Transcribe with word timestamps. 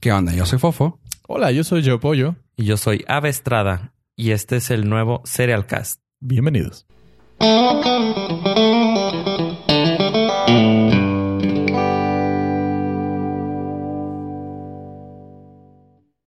¿Qué 0.00 0.12
onda? 0.12 0.32
Yo 0.34 0.44
soy 0.44 0.58
Fofo. 0.58 1.00
Hola, 1.26 1.50
yo 1.52 1.64
soy 1.64 1.82
Joe 1.84 1.98
Pollo. 1.98 2.36
Y 2.54 2.64
yo 2.64 2.76
soy 2.76 3.04
Ave 3.08 3.30
Estrada. 3.30 3.94
Y 4.14 4.32
este 4.32 4.56
es 4.56 4.70
el 4.70 4.88
nuevo 4.88 5.22
Serial 5.24 5.66
Cast. 5.66 6.02
Bienvenidos. 6.20 6.86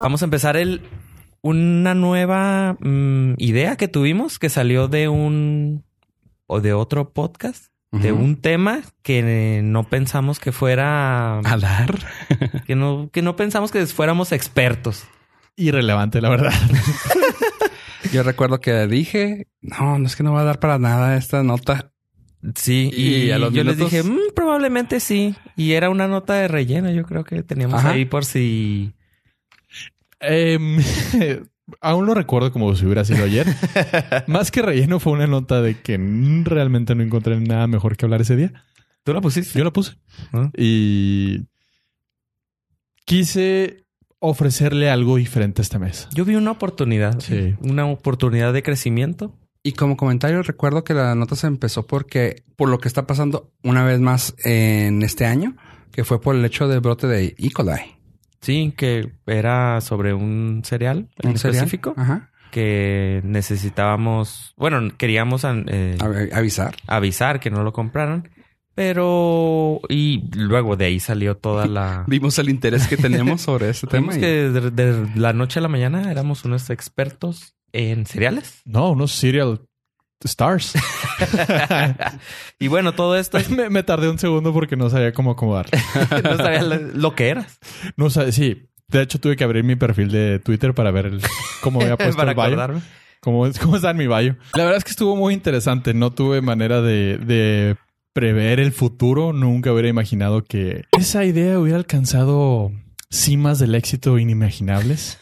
Vamos 0.00 0.22
a 0.22 0.24
empezar 0.24 0.56
el 0.56 0.82
una 1.42 1.94
nueva 1.94 2.76
mm, 2.80 3.34
idea 3.36 3.76
que 3.76 3.88
tuvimos 3.88 4.38
que 4.38 4.48
salió 4.48 4.88
de 4.88 5.08
un 5.08 5.84
o 6.46 6.60
de 6.60 6.72
otro 6.72 7.12
podcast 7.12 7.66
de 7.90 8.12
un 8.12 8.36
tema 8.40 8.82
que 9.02 9.60
no 9.64 9.84
pensamos 9.84 10.38
que 10.40 10.52
fuera 10.52 11.38
¿A 11.38 11.56
dar? 11.56 11.98
que 12.66 12.74
no 12.74 13.08
que 13.12 13.22
no 13.22 13.34
pensamos 13.36 13.70
que 13.72 13.86
fuéramos 13.86 14.32
expertos. 14.32 15.04
Irrelevante, 15.56 16.20
la 16.20 16.28
verdad. 16.28 16.52
Yo 18.12 18.22
recuerdo 18.22 18.60
que 18.60 18.86
dije, 18.86 19.48
no, 19.60 19.98
no 19.98 20.06
es 20.06 20.16
que 20.16 20.22
no 20.22 20.32
va 20.32 20.42
a 20.42 20.44
dar 20.44 20.60
para 20.60 20.78
nada 20.78 21.16
esta 21.16 21.42
nota. 21.42 21.92
Sí, 22.54 22.90
y, 22.94 23.24
Y 23.24 23.30
a 23.32 23.38
los 23.38 23.52
yo 23.52 23.64
les 23.64 23.76
minutos- 23.76 23.90
dije, 23.92 24.02
"Mm, 24.08 24.32
probablemente 24.34 25.00
sí. 25.00 25.34
Y 25.56 25.72
era 25.72 25.90
una 25.90 26.06
nota 26.06 26.34
de 26.34 26.46
relleno, 26.46 26.88
yo 26.90 27.02
creo 27.04 27.24
que 27.24 27.42
teníamos 27.42 27.80
Ajá. 27.80 27.90
ahí 27.90 28.04
por 28.04 28.24
si 28.24 28.94
Em, 30.20 30.78
aún 31.80 32.06
lo 32.06 32.14
recuerdo 32.14 32.52
como 32.52 32.74
si 32.74 32.84
hubiera 32.84 33.04
sido 33.04 33.24
ayer. 33.24 33.46
Más 34.26 34.50
que 34.50 34.62
relleno 34.62 35.00
fue 35.00 35.12
una 35.12 35.26
nota 35.26 35.60
de 35.62 35.80
que 35.80 35.98
realmente 36.44 36.94
no 36.94 37.02
encontré 37.02 37.38
nada 37.40 37.66
mejor 37.66 37.96
que 37.96 38.06
hablar 38.06 38.20
ese 38.22 38.36
día. 38.36 38.52
tú 39.04 39.12
la 39.14 39.20
pusiste. 39.20 39.58
Yo 39.58 39.64
la 39.64 39.72
puse. 39.72 39.96
Ah. 40.32 40.50
Y 40.56 41.46
quise 43.04 43.84
ofrecerle 44.20 44.90
algo 44.90 45.16
diferente 45.16 45.62
este 45.62 45.78
mes. 45.78 46.08
Yo 46.12 46.24
vi 46.24 46.34
una 46.34 46.50
oportunidad, 46.50 47.20
Sí. 47.20 47.54
una 47.60 47.86
oportunidad 47.86 48.52
de 48.52 48.62
crecimiento. 48.62 49.34
Y 49.62 49.72
como 49.72 49.96
comentario, 49.96 50.42
recuerdo 50.42 50.84
que 50.84 50.94
la 50.94 51.14
nota 51.14 51.36
se 51.36 51.46
empezó 51.46 51.86
porque, 51.86 52.44
por 52.56 52.68
lo 52.68 52.78
que 52.78 52.88
está 52.88 53.06
pasando 53.06 53.52
una 53.62 53.84
vez 53.84 54.00
más 54.00 54.34
en 54.44 55.02
este 55.02 55.26
año, 55.26 55.56
que 55.92 56.04
fue 56.04 56.20
por 56.20 56.36
el 56.36 56.44
hecho 56.44 56.68
del 56.68 56.80
brote 56.80 57.06
de 57.06 57.34
E. 57.38 57.50
coli. 57.52 57.97
Sí, 58.40 58.72
que 58.76 59.12
era 59.26 59.80
sobre 59.80 60.14
un 60.14 60.62
cereal 60.64 61.08
en 61.18 61.30
¿Un 61.30 61.38
cereal? 61.38 61.56
específico 61.64 61.94
Ajá. 61.96 62.30
que 62.50 63.20
necesitábamos, 63.24 64.54
bueno, 64.56 64.80
queríamos 64.96 65.44
eh, 65.44 65.98
avisar. 66.32 66.76
avisar 66.86 67.40
que 67.40 67.50
no 67.50 67.62
lo 67.64 67.72
compraran, 67.72 68.28
pero 68.74 69.80
y 69.88 70.22
luego 70.36 70.76
de 70.76 70.84
ahí 70.86 71.00
salió 71.00 71.36
toda 71.36 71.66
la 71.66 72.04
Vimos 72.08 72.38
el 72.38 72.48
interés 72.48 72.86
que 72.86 72.96
tenemos 72.96 73.40
sobre 73.42 73.70
este 73.70 73.86
tema. 73.88 74.02
Vimos 74.12 74.16
y- 74.16 74.20
que 74.20 74.26
de, 74.48 74.70
de 74.70 75.08
la 75.16 75.32
noche 75.32 75.58
a 75.58 75.62
la 75.62 75.68
mañana 75.68 76.10
éramos 76.10 76.44
unos 76.44 76.70
expertos 76.70 77.54
en 77.72 78.06
cereales. 78.06 78.62
No, 78.64 78.92
unos 78.92 79.12
serial 79.12 79.60
stars. 80.24 80.74
y 82.58 82.68
bueno, 82.68 82.92
todo 82.94 83.16
esto 83.16 83.38
me, 83.50 83.70
me 83.70 83.82
tardé 83.82 84.08
un 84.08 84.18
segundo 84.18 84.52
porque 84.52 84.76
no 84.76 84.90
sabía 84.90 85.12
cómo 85.12 85.32
acomodar. 85.32 85.66
no 86.24 86.36
sabía 86.36 86.62
lo, 86.62 87.14
que 87.14 87.28
eras. 87.28 87.58
No 87.96 88.10
sabía, 88.10 88.32
sí. 88.32 88.70
De 88.88 89.02
hecho, 89.02 89.20
tuve 89.20 89.36
que 89.36 89.44
abrir 89.44 89.64
mi 89.64 89.76
perfil 89.76 90.10
de 90.10 90.38
Twitter 90.38 90.74
para 90.74 90.90
ver 90.90 91.06
el- 91.06 91.22
cómo 91.60 91.80
había 91.80 91.96
puesto 91.98 92.16
para 92.16 92.32
el 92.32 92.56
bio. 92.56 92.82
¿Cómo, 93.20 93.46
¿Cómo 93.60 93.76
está 93.76 93.90
en 93.90 93.96
mi 93.96 94.06
bio? 94.06 94.36
La 94.54 94.64
verdad 94.64 94.76
es 94.76 94.84
que 94.84 94.90
estuvo 94.90 95.16
muy 95.16 95.34
interesante. 95.34 95.92
No 95.92 96.12
tuve 96.12 96.40
manera 96.40 96.80
de, 96.80 97.18
de 97.18 97.76
prever 98.12 98.60
el 98.60 98.72
futuro. 98.72 99.32
Nunca 99.32 99.72
hubiera 99.72 99.88
imaginado 99.88 100.44
que 100.44 100.84
esa 100.96 101.24
idea 101.24 101.58
hubiera 101.58 101.78
alcanzado 101.78 102.72
cimas 103.10 103.58
del 103.58 103.74
éxito 103.74 104.18
inimaginables, 104.18 105.18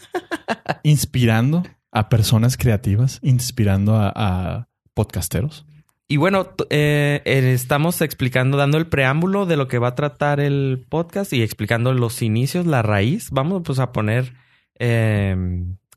inspirando 0.82 1.62
a 1.92 2.08
personas 2.08 2.56
creativas, 2.56 3.18
inspirando 3.22 3.96
a, 3.96 4.12
a 4.14 4.65
podcasteros. 4.96 5.66
Y 6.08 6.16
bueno, 6.16 6.48
eh, 6.70 7.20
eh, 7.24 7.52
estamos 7.52 8.00
explicando, 8.00 8.56
dando 8.56 8.78
el 8.78 8.86
preámbulo 8.86 9.44
de 9.44 9.56
lo 9.56 9.68
que 9.68 9.78
va 9.78 9.88
a 9.88 9.94
tratar 9.94 10.40
el 10.40 10.84
podcast 10.88 11.32
y 11.32 11.42
explicando 11.42 11.92
los 11.92 12.22
inicios, 12.22 12.64
la 12.64 12.82
raíz. 12.82 13.30
Vamos 13.30 13.62
pues 13.64 13.78
a 13.78 13.92
poner 13.92 14.32
eh, 14.78 15.36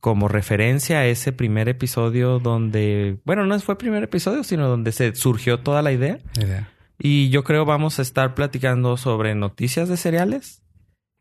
como 0.01 0.27
referencia 0.27 1.05
ese 1.05 1.31
primer 1.31 1.69
episodio 1.69 2.39
donde, 2.39 3.19
bueno, 3.23 3.45
no 3.45 3.57
fue 3.59 3.73
el 3.73 3.77
primer 3.77 4.03
episodio, 4.03 4.43
sino 4.43 4.67
donde 4.67 4.91
se 4.91 5.15
surgió 5.15 5.59
toda 5.59 5.81
la 5.81 5.91
idea. 5.91 6.19
Idea. 6.35 6.69
Y 6.97 7.29
yo 7.29 7.43
creo 7.45 7.63
vamos 7.65 7.99
a 7.99 8.01
estar 8.01 8.35
platicando 8.35 8.97
sobre 8.97 9.33
noticias 9.33 9.88
de 9.88 9.95
cereales 9.95 10.63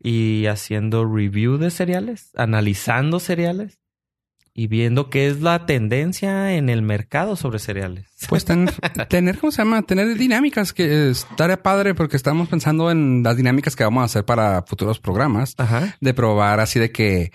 y 0.01 0.47
haciendo 0.47 1.05
review 1.05 1.57
de 1.57 1.69
cereales, 1.71 2.31
analizando 2.35 3.19
cereales 3.19 3.79
y 4.59 4.67
viendo 4.67 5.09
qué 5.09 5.27
es 5.27 5.41
la 5.41 5.65
tendencia 5.65 6.53
en 6.55 6.67
el 6.69 6.81
mercado 6.81 7.35
sobre 7.35 7.59
cereales. 7.59 8.05
Pues 8.27 8.43
tener, 8.43 8.73
tener, 9.09 9.37
¿cómo 9.37 9.51
se 9.51 9.59
llama? 9.61 9.81
Tener 9.83 10.17
dinámicas 10.17 10.73
que 10.73 11.09
estaría 11.11 11.63
padre 11.63 11.93
porque 11.95 12.17
estamos 12.17 12.49
pensando 12.49 12.91
en 12.91 13.23
las 13.23 13.37
dinámicas 13.37 13.75
que 13.75 13.83
vamos 13.85 14.01
a 14.01 14.05
hacer 14.05 14.25
para 14.25 14.63
futuros 14.63 14.99
programas. 14.99 15.55
Ajá. 15.57 15.95
De 16.01 16.13
probar 16.13 16.59
así 16.59 16.77
de 16.79 16.91
que 16.91 17.31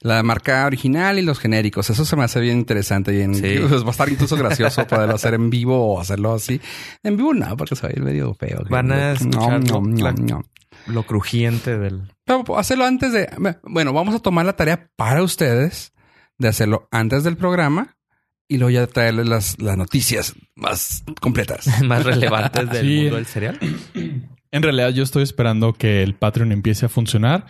la 0.00 0.22
marca 0.22 0.64
original 0.66 1.18
y 1.18 1.22
los 1.22 1.40
genéricos. 1.40 1.90
Eso 1.90 2.04
se 2.04 2.14
me 2.14 2.22
hace 2.22 2.38
bien 2.38 2.58
interesante 2.58 3.12
y 3.12 3.22
en, 3.22 3.34
Sí. 3.34 3.56
pues, 3.68 3.82
va 3.84 3.88
a 3.88 3.90
estar 3.90 4.08
incluso 4.08 4.36
gracioso 4.38 4.86
poderlo 4.86 5.16
hacer 5.16 5.34
en 5.34 5.50
vivo 5.50 5.94
o 5.94 6.00
hacerlo 6.00 6.34
así. 6.34 6.60
En 7.02 7.16
vivo 7.16 7.34
no, 7.34 7.56
porque 7.56 7.74
se 7.74 7.82
va 7.82 7.88
a 7.88 7.92
ir 7.92 8.02
medio 8.02 8.32
feo. 8.34 8.62
Van 8.70 8.92
a 8.92 9.12
escuchar 9.12 9.64
No, 9.64 9.80
no, 9.80 9.96
la- 10.04 10.12
no, 10.12 10.24
no. 10.24 10.42
Lo 10.86 11.02
crujiente 11.02 11.76
del... 11.76 12.02
Pero 12.24 12.44
hacerlo 12.56 12.84
antes 12.84 13.12
de... 13.12 13.28
Bueno, 13.64 13.92
vamos 13.92 14.14
a 14.14 14.20
tomar 14.20 14.46
la 14.46 14.54
tarea 14.54 14.88
para 14.96 15.24
ustedes 15.24 15.92
de 16.38 16.48
hacerlo 16.48 16.88
antes 16.90 17.24
del 17.24 17.36
programa 17.36 17.96
y 18.48 18.56
luego 18.58 18.70
ya 18.70 18.86
traerles 18.86 19.28
las, 19.28 19.60
las 19.60 19.76
noticias 19.76 20.34
más 20.54 21.04
completas. 21.20 21.82
más 21.84 22.04
relevantes 22.04 22.70
del 22.70 22.86
Sí. 22.86 22.96
mundo 23.02 23.16
del 23.16 23.26
cereal. 23.26 23.58
En 24.50 24.62
realidad, 24.62 24.88
yo 24.94 25.02
estoy 25.02 25.24
esperando 25.24 25.74
que 25.74 26.02
el 26.02 26.14
Patreon 26.14 26.52
empiece 26.52 26.86
a 26.86 26.88
funcionar 26.88 27.44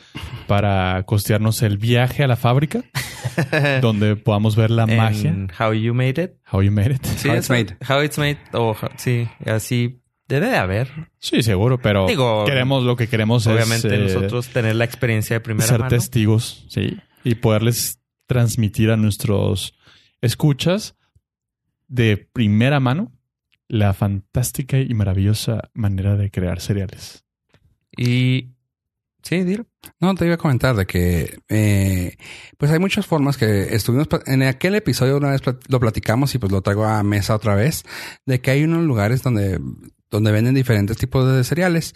para 0.48 1.00
costearnos 1.06 1.62
el 1.62 1.78
viaje 1.78 2.24
a 2.24 2.26
la 2.26 2.34
fábrica, 2.34 2.82
donde 3.80 4.16
podamos 4.16 4.56
ver 4.56 4.72
la 4.72 4.84
magia. 4.84 5.30
En 5.30 5.48
How 5.60 5.72
You 5.74 5.94
Made 5.94 6.20
It. 6.20 6.30
How 6.52 6.60
you 6.60 6.72
made 6.72 6.94
it. 6.94 7.06
Sí, 7.06 7.28
How 7.28 7.36
It's 7.36 7.50
Made. 7.50 7.76
How 7.88 8.02
It's 8.02 8.18
Made. 8.18 8.38
O 8.52 8.72
how- 8.74 8.90
sí, 8.96 9.28
así 9.46 10.02
debe 10.26 10.48
de 10.48 10.56
haber. 10.56 10.88
Sí, 11.20 11.44
seguro, 11.44 11.78
pero 11.80 12.06
Digo, 12.08 12.44
queremos 12.44 12.82
lo 12.82 12.96
que 12.96 13.06
queremos 13.06 13.46
Obviamente 13.46 13.86
es 13.86 13.92
eh, 14.10 14.14
nosotros 14.14 14.48
tener 14.48 14.74
la 14.74 14.84
experiencia 14.84 15.36
de 15.36 15.40
primera 15.40 15.68
ser 15.68 15.78
mano. 15.78 15.90
testigos, 15.90 16.66
sí, 16.68 16.98
y 17.22 17.36
poderles 17.36 17.97
transmitir 18.28 18.92
a 18.92 18.96
nuestros 18.96 19.74
escuchas 20.20 20.94
de 21.88 22.16
primera 22.16 22.78
mano 22.78 23.10
la 23.66 23.92
fantástica 23.94 24.78
y 24.78 24.94
maravillosa 24.94 25.70
manera 25.74 26.16
de 26.16 26.30
crear 26.30 26.60
cereales. 26.60 27.24
Y... 27.96 28.54
Sí, 29.20 29.42
dilo. 29.42 29.66
No, 30.00 30.14
te 30.14 30.24
iba 30.24 30.36
a 30.36 30.38
comentar 30.38 30.76
de 30.76 30.86
que 30.86 31.40
eh, 31.48 32.16
pues 32.56 32.70
hay 32.70 32.78
muchas 32.78 33.04
formas 33.04 33.36
que 33.36 33.74
estuvimos 33.74 34.06
en 34.26 34.44
aquel 34.44 34.76
episodio 34.76 35.16
una 35.16 35.32
vez 35.32 35.42
lo 35.68 35.80
platicamos 35.80 36.34
y 36.34 36.38
pues 36.38 36.52
lo 36.52 36.62
traigo 36.62 36.84
a 36.84 37.02
mesa 37.02 37.34
otra 37.34 37.56
vez 37.56 37.84
de 38.24 38.40
que 38.40 38.52
hay 38.52 38.62
unos 38.62 38.84
lugares 38.84 39.22
donde 39.22 39.60
donde 40.10 40.32
venden 40.32 40.54
diferentes 40.54 40.96
tipos 40.96 41.30
de 41.30 41.44
cereales. 41.44 41.92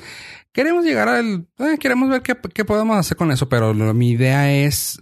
Queremos 0.52 0.84
llegar 0.84 1.08
al 1.08 1.46
eh, 1.58 1.78
queremos 1.80 2.10
ver 2.10 2.22
qué, 2.22 2.36
qué 2.54 2.64
podemos 2.64 2.96
hacer 2.98 3.16
con 3.16 3.30
eso, 3.30 3.48
pero 3.48 3.72
lo- 3.72 3.94
mi 3.94 4.10
idea 4.10 4.52
es 4.52 5.00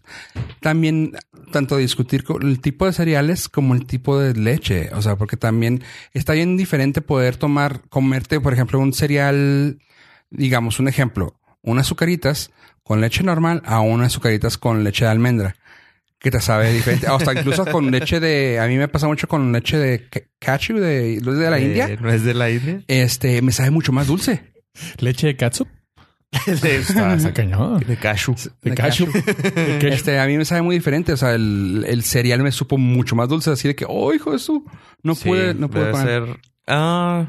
también 0.61 1.13
tanto 1.53 1.77
discutir 1.77 2.25
el 2.43 2.61
tipo 2.61 2.87
de 2.87 2.93
cereales 2.93 3.49
como 3.49 3.75
el 3.75 3.85
tipo 3.87 4.19
de 4.19 4.35
leche, 4.35 4.91
o 4.95 5.03
sea, 5.03 5.17
porque 5.17 5.37
también 5.37 5.83
está 6.13 6.33
bien 6.35 6.57
diferente 6.57 7.01
poder 7.01 7.37
tomar 7.37 7.81
comerte, 7.89 8.41
por 8.41 8.53
ejemplo, 8.53 8.79
un 8.79 8.93
cereal 8.93 9.79
digamos 10.31 10.79
un 10.79 10.87
ejemplo, 10.87 11.35
unas 11.63 11.87
azucaritas 11.87 12.53
con 12.85 13.01
leche 13.01 13.25
normal 13.25 13.63
a 13.65 13.81
unas 13.81 14.09
azucaritas 14.09 14.59
con 14.59 14.85
leche 14.85 15.05
de 15.05 15.11
almendra. 15.11 15.57
Que 16.21 16.31
te 16.31 16.41
sabe 16.41 16.73
diferente. 16.73 17.09
O 17.09 17.17
hasta 17.17 17.33
incluso 17.33 17.65
con 17.67 17.91
leche 17.91 18.21
de... 18.21 18.61
A 18.61 18.67
mí 18.67 18.77
me 18.77 18.89
pasa 18.89 19.07
mucho 19.07 19.27
con 19.27 19.53
leche 19.53 19.79
de 19.79 20.07
ca- 20.09 20.21
cashew 20.39 20.79
de, 20.79 21.19
de 21.19 21.51
la 21.51 21.59
Eh, 21.59 21.65
India. 21.65 21.97
¿No 21.99 22.11
es 22.13 22.23
de 22.25 22.35
la 22.35 22.51
India? 22.51 22.83
Este, 22.89 23.41
me 23.41 23.53
sabe 23.53 23.71
mucho 23.71 23.91
más 23.91 24.07
dulce. 24.07 24.53
¿Leche 24.99 25.29
de 25.29 25.37
catsup? 25.37 25.67
de, 26.47 26.77
Está, 26.77 27.15
está 27.15 27.33
cañón. 27.33 27.81
de 27.87 27.97
cashew. 27.97 28.35
De 28.63 28.71
De 28.71 28.77
cashew. 28.77 29.07
De 29.13 29.23
cashew. 29.81 29.89
Este, 29.89 30.21
a 30.21 30.27
mí 30.27 30.37
me 30.37 30.45
sabe 30.45 30.61
muy 30.63 30.77
diferente. 30.77 31.13
O 31.15 31.17
sea, 31.17 31.33
el, 31.33 31.85
el 31.89 32.05
cereal 32.05 32.43
me 32.43 32.53
supo 32.53 32.77
mucho 32.77 33.17
más 33.17 33.29
dulce. 33.31 33.51
Así 33.51 33.67
de 33.69 33.75
que, 33.75 33.87
oh, 33.89 34.13
hijo 34.13 34.33
de 34.33 34.39
su... 34.39 34.65
No 35.03 35.15
Sí, 35.15 35.27
pude, 35.29 35.55
no 35.55 35.71
poner. 35.71 35.97
ser. 35.97 36.23
Ah, 36.67 37.27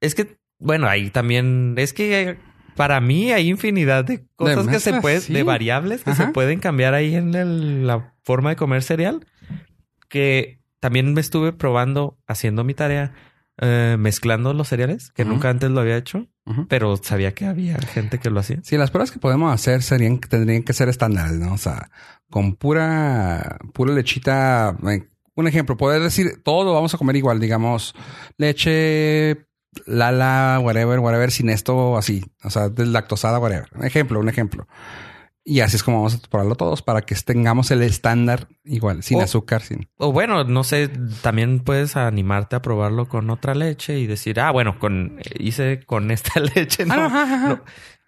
es 0.00 0.14
que, 0.14 0.38
bueno, 0.58 0.88
ahí 0.88 1.10
también 1.10 1.74
es 1.76 1.92
que 1.92 2.38
para 2.76 3.00
mí 3.00 3.32
hay 3.32 3.48
infinidad 3.48 4.04
de 4.04 4.26
cosas 4.36 4.66
que 4.68 4.80
se 4.80 5.00
pueden, 5.00 5.22
de 5.32 5.42
variables 5.42 6.02
que 6.04 6.10
Ajá. 6.10 6.26
se 6.26 6.32
pueden 6.32 6.58
cambiar 6.60 6.94
ahí 6.94 7.14
en 7.14 7.34
el- 7.34 7.86
la 7.86 8.14
forma 8.24 8.50
de 8.50 8.56
comer 8.56 8.82
cereal. 8.82 9.26
Que 10.08 10.60
también 10.80 11.12
me 11.14 11.20
estuve 11.20 11.52
probando 11.52 12.18
haciendo 12.26 12.64
mi 12.64 12.74
tarea 12.74 13.12
eh, 13.60 13.96
mezclando 13.98 14.52
los 14.52 14.66
cereales, 14.68 15.12
que 15.12 15.24
nunca 15.24 15.48
antes 15.48 15.70
lo 15.70 15.80
había 15.80 15.96
hecho, 15.96 16.26
pero 16.68 16.96
sabía 16.96 17.34
que 17.34 17.46
había 17.46 17.78
gente 17.78 18.18
que 18.18 18.28
lo 18.28 18.40
hacía. 18.40 18.58
Sí, 18.64 18.76
las 18.76 18.90
pruebas 18.90 19.12
que 19.12 19.20
podemos 19.20 19.54
hacer 19.54 19.80
serían, 19.82 20.18
tendrían 20.18 20.64
que 20.64 20.72
ser 20.72 20.88
estándares, 20.88 21.34
¿no? 21.38 21.52
O 21.54 21.56
sea, 21.58 21.88
con 22.30 22.56
pura, 22.56 23.58
pura 23.72 23.94
lechita. 23.94 24.76
eh, 24.90 25.08
Un 25.36 25.46
ejemplo, 25.46 25.76
poder 25.76 26.02
decir 26.02 26.42
todo 26.42 26.64
lo 26.64 26.72
vamos 26.74 26.94
a 26.94 26.98
comer 26.98 27.14
igual, 27.16 27.38
digamos, 27.38 27.94
leche, 28.36 29.46
lala, 29.86 30.60
whatever, 30.62 30.98
whatever, 31.00 31.30
sin 31.30 31.50
esto 31.50 31.96
así. 31.96 32.24
O 32.42 32.50
sea, 32.50 32.68
deslactosada, 32.68 33.38
whatever. 33.38 33.68
Un 33.74 33.84
ejemplo, 33.84 34.20
un 34.20 34.28
ejemplo. 34.28 34.66
Y 35.46 35.60
así 35.60 35.76
es 35.76 35.82
como 35.82 35.98
vamos 35.98 36.14
a 36.14 36.28
probarlo 36.28 36.54
todos 36.54 36.80
para 36.80 37.02
que 37.02 37.14
tengamos 37.16 37.70
el 37.70 37.82
estándar 37.82 38.48
igual, 38.64 39.02
sin 39.02 39.20
azúcar, 39.20 39.60
sin. 39.60 39.88
O 39.98 40.10
bueno, 40.10 40.44
no 40.44 40.64
sé, 40.64 40.88
también 41.20 41.60
puedes 41.60 41.96
animarte 41.96 42.56
a 42.56 42.62
probarlo 42.62 43.08
con 43.08 43.28
otra 43.28 43.54
leche 43.54 43.98
y 43.98 44.06
decir, 44.06 44.40
ah, 44.40 44.50
bueno, 44.52 44.78
con 44.78 45.20
hice 45.38 45.84
con 45.84 46.10
esta 46.10 46.40
leche, 46.54 46.86
¿no? 46.86 46.94
Ah, 46.94 47.06
ajá, 47.06 47.22
ajá. 47.22 47.48
No. 47.48 47.64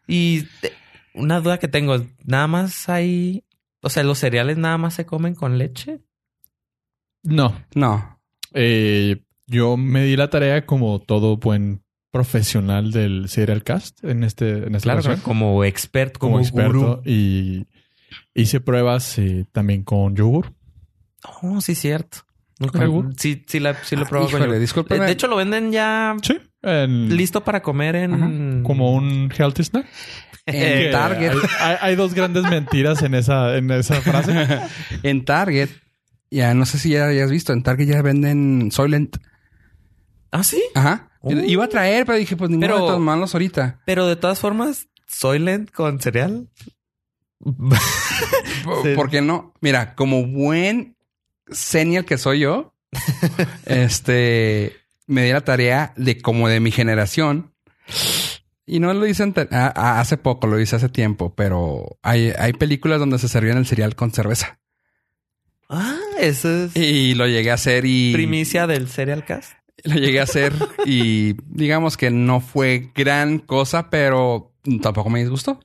Y 0.06 0.48
eh, 0.62 0.72
una 1.12 1.40
duda 1.40 1.58
que 1.58 1.68
tengo, 1.68 1.96
nada 2.24 2.46
más 2.46 2.88
hay, 2.88 3.44
o 3.82 3.90
sea, 3.90 4.02
los 4.02 4.18
cereales 4.18 4.56
nada 4.56 4.78
más 4.78 4.94
se 4.94 5.04
comen 5.04 5.34
con 5.34 5.58
leche. 5.58 6.00
No. 7.22 7.54
No. 7.74 8.18
Eh, 8.54 9.25
yo 9.46 9.76
me 9.76 10.04
di 10.04 10.16
la 10.16 10.30
tarea 10.30 10.66
como 10.66 10.98
todo 11.00 11.36
buen 11.36 11.82
profesional 12.10 12.92
del 12.92 13.28
serial 13.28 13.62
cast 13.62 14.02
en 14.04 14.24
este 14.24 14.66
en 14.66 14.74
esta 14.74 14.84
Claro, 14.86 15.00
ocasión, 15.00 15.20
como 15.20 15.64
experto, 15.64 16.18
como, 16.18 16.32
como 16.34 16.42
experto 16.44 16.78
gurú. 16.96 17.02
y 17.04 17.66
hice 18.34 18.60
pruebas 18.60 19.18
eh, 19.18 19.44
también 19.52 19.82
con 19.82 20.16
yogur. 20.16 20.52
Oh, 21.42 21.60
sí, 21.60 21.74
cierto. 21.74 22.18
Sí, 23.18 23.44
sí, 23.46 23.60
la, 23.60 23.74
sí 23.84 23.96
lo 23.96 24.02
Ah, 24.04 24.08
probado 24.08 24.30
con 24.30 24.40
yogur. 24.42 24.58
discúlpeme. 24.58 25.04
De 25.04 25.12
hecho, 25.12 25.26
lo 25.26 25.36
venden 25.36 25.72
ya 25.72 26.16
Sí. 26.22 26.38
En- 26.62 27.14
listo 27.14 27.44
para 27.44 27.62
comer 27.62 27.96
en... 27.96 28.62
como 28.62 28.92
un 28.94 29.30
healthy 29.36 29.62
snack. 29.64 29.86
En 30.46 30.54
Que 30.84 30.88
Target. 30.92 31.32
Hay, 31.32 31.38
hay- 31.60 31.76
hay 31.80 31.96
dos 31.96 32.14
grandes 32.14 32.44
mentiras 32.44 33.02
en 33.02 33.14
esa, 33.14 33.56
en 33.56 33.68
esa 33.72 34.00
frase. 34.00 34.60
en 35.02 35.24
Target, 35.24 35.68
ya 36.30 36.54
no 36.54 36.64
sé 36.66 36.78
si 36.78 36.90
ya 36.90 37.06
hayas 37.08 37.30
visto, 37.32 37.52
en 37.52 37.62
Target 37.64 37.88
ya 37.88 38.00
venden 38.00 38.70
Soylent. 38.70 39.16
¿Ah, 40.30 40.42
sí? 40.44 40.62
Ajá. 40.74 41.10
Oh. 41.20 41.32
Iba 41.32 41.64
a 41.64 41.68
traer, 41.68 42.06
pero 42.06 42.18
dije, 42.18 42.36
pues 42.36 42.50
ninguno 42.50 42.66
Pero- 42.68 42.80
de 42.80 42.86
todos 42.88 43.00
malos 43.00 43.34
ahorita. 43.34 43.80
Pero 43.86 44.06
de 44.06 44.16
todas 44.16 44.38
formas, 44.40 44.88
Soylent 45.06 45.70
con 45.70 46.00
cereal. 46.00 46.48
¿Por 48.96 49.10
qué 49.10 49.20
no? 49.22 49.54
Mira, 49.60 49.94
como 49.94 50.26
buen 50.26 50.96
senior 51.50 52.04
que 52.04 52.18
soy 52.18 52.40
yo, 52.40 52.74
este, 53.66 54.76
me 55.06 55.24
di 55.24 55.32
la 55.32 55.42
tarea 55.42 55.92
de 55.96 56.20
como 56.20 56.48
de 56.48 56.60
mi 56.60 56.70
generación. 56.70 57.52
Y 58.66 58.80
no 58.80 58.92
lo 58.94 59.06
hice 59.06 59.22
ante- 59.22 59.48
a- 59.52 59.72
a- 59.74 60.00
hace 60.00 60.16
poco, 60.16 60.46
lo 60.48 60.58
hice 60.60 60.76
hace 60.76 60.88
tiempo, 60.88 61.34
pero 61.34 61.98
hay, 62.02 62.32
hay 62.38 62.52
películas 62.52 62.98
donde 62.98 63.18
se 63.18 63.28
servían 63.28 63.58
el 63.58 63.66
cereal 63.66 63.94
con 63.94 64.10
cerveza. 64.10 64.58
Ah, 65.68 65.96
eso 66.20 66.48
es 66.64 66.76
Y 66.76 67.14
lo 67.14 67.26
llegué 67.26 67.50
a 67.50 67.54
hacer 67.54 67.84
y... 67.86 68.12
primicia 68.12 68.66
del 68.66 68.88
Cereal 68.88 69.24
Cast. 69.24 69.52
Lo 69.84 69.94
llegué 69.96 70.20
a 70.20 70.24
hacer 70.24 70.52
y 70.84 71.34
digamos 71.46 71.96
que 71.96 72.10
no 72.10 72.40
fue 72.40 72.90
gran 72.94 73.38
cosa, 73.38 73.90
pero 73.90 74.52
tampoco 74.82 75.10
me 75.10 75.20
disgustó. 75.20 75.60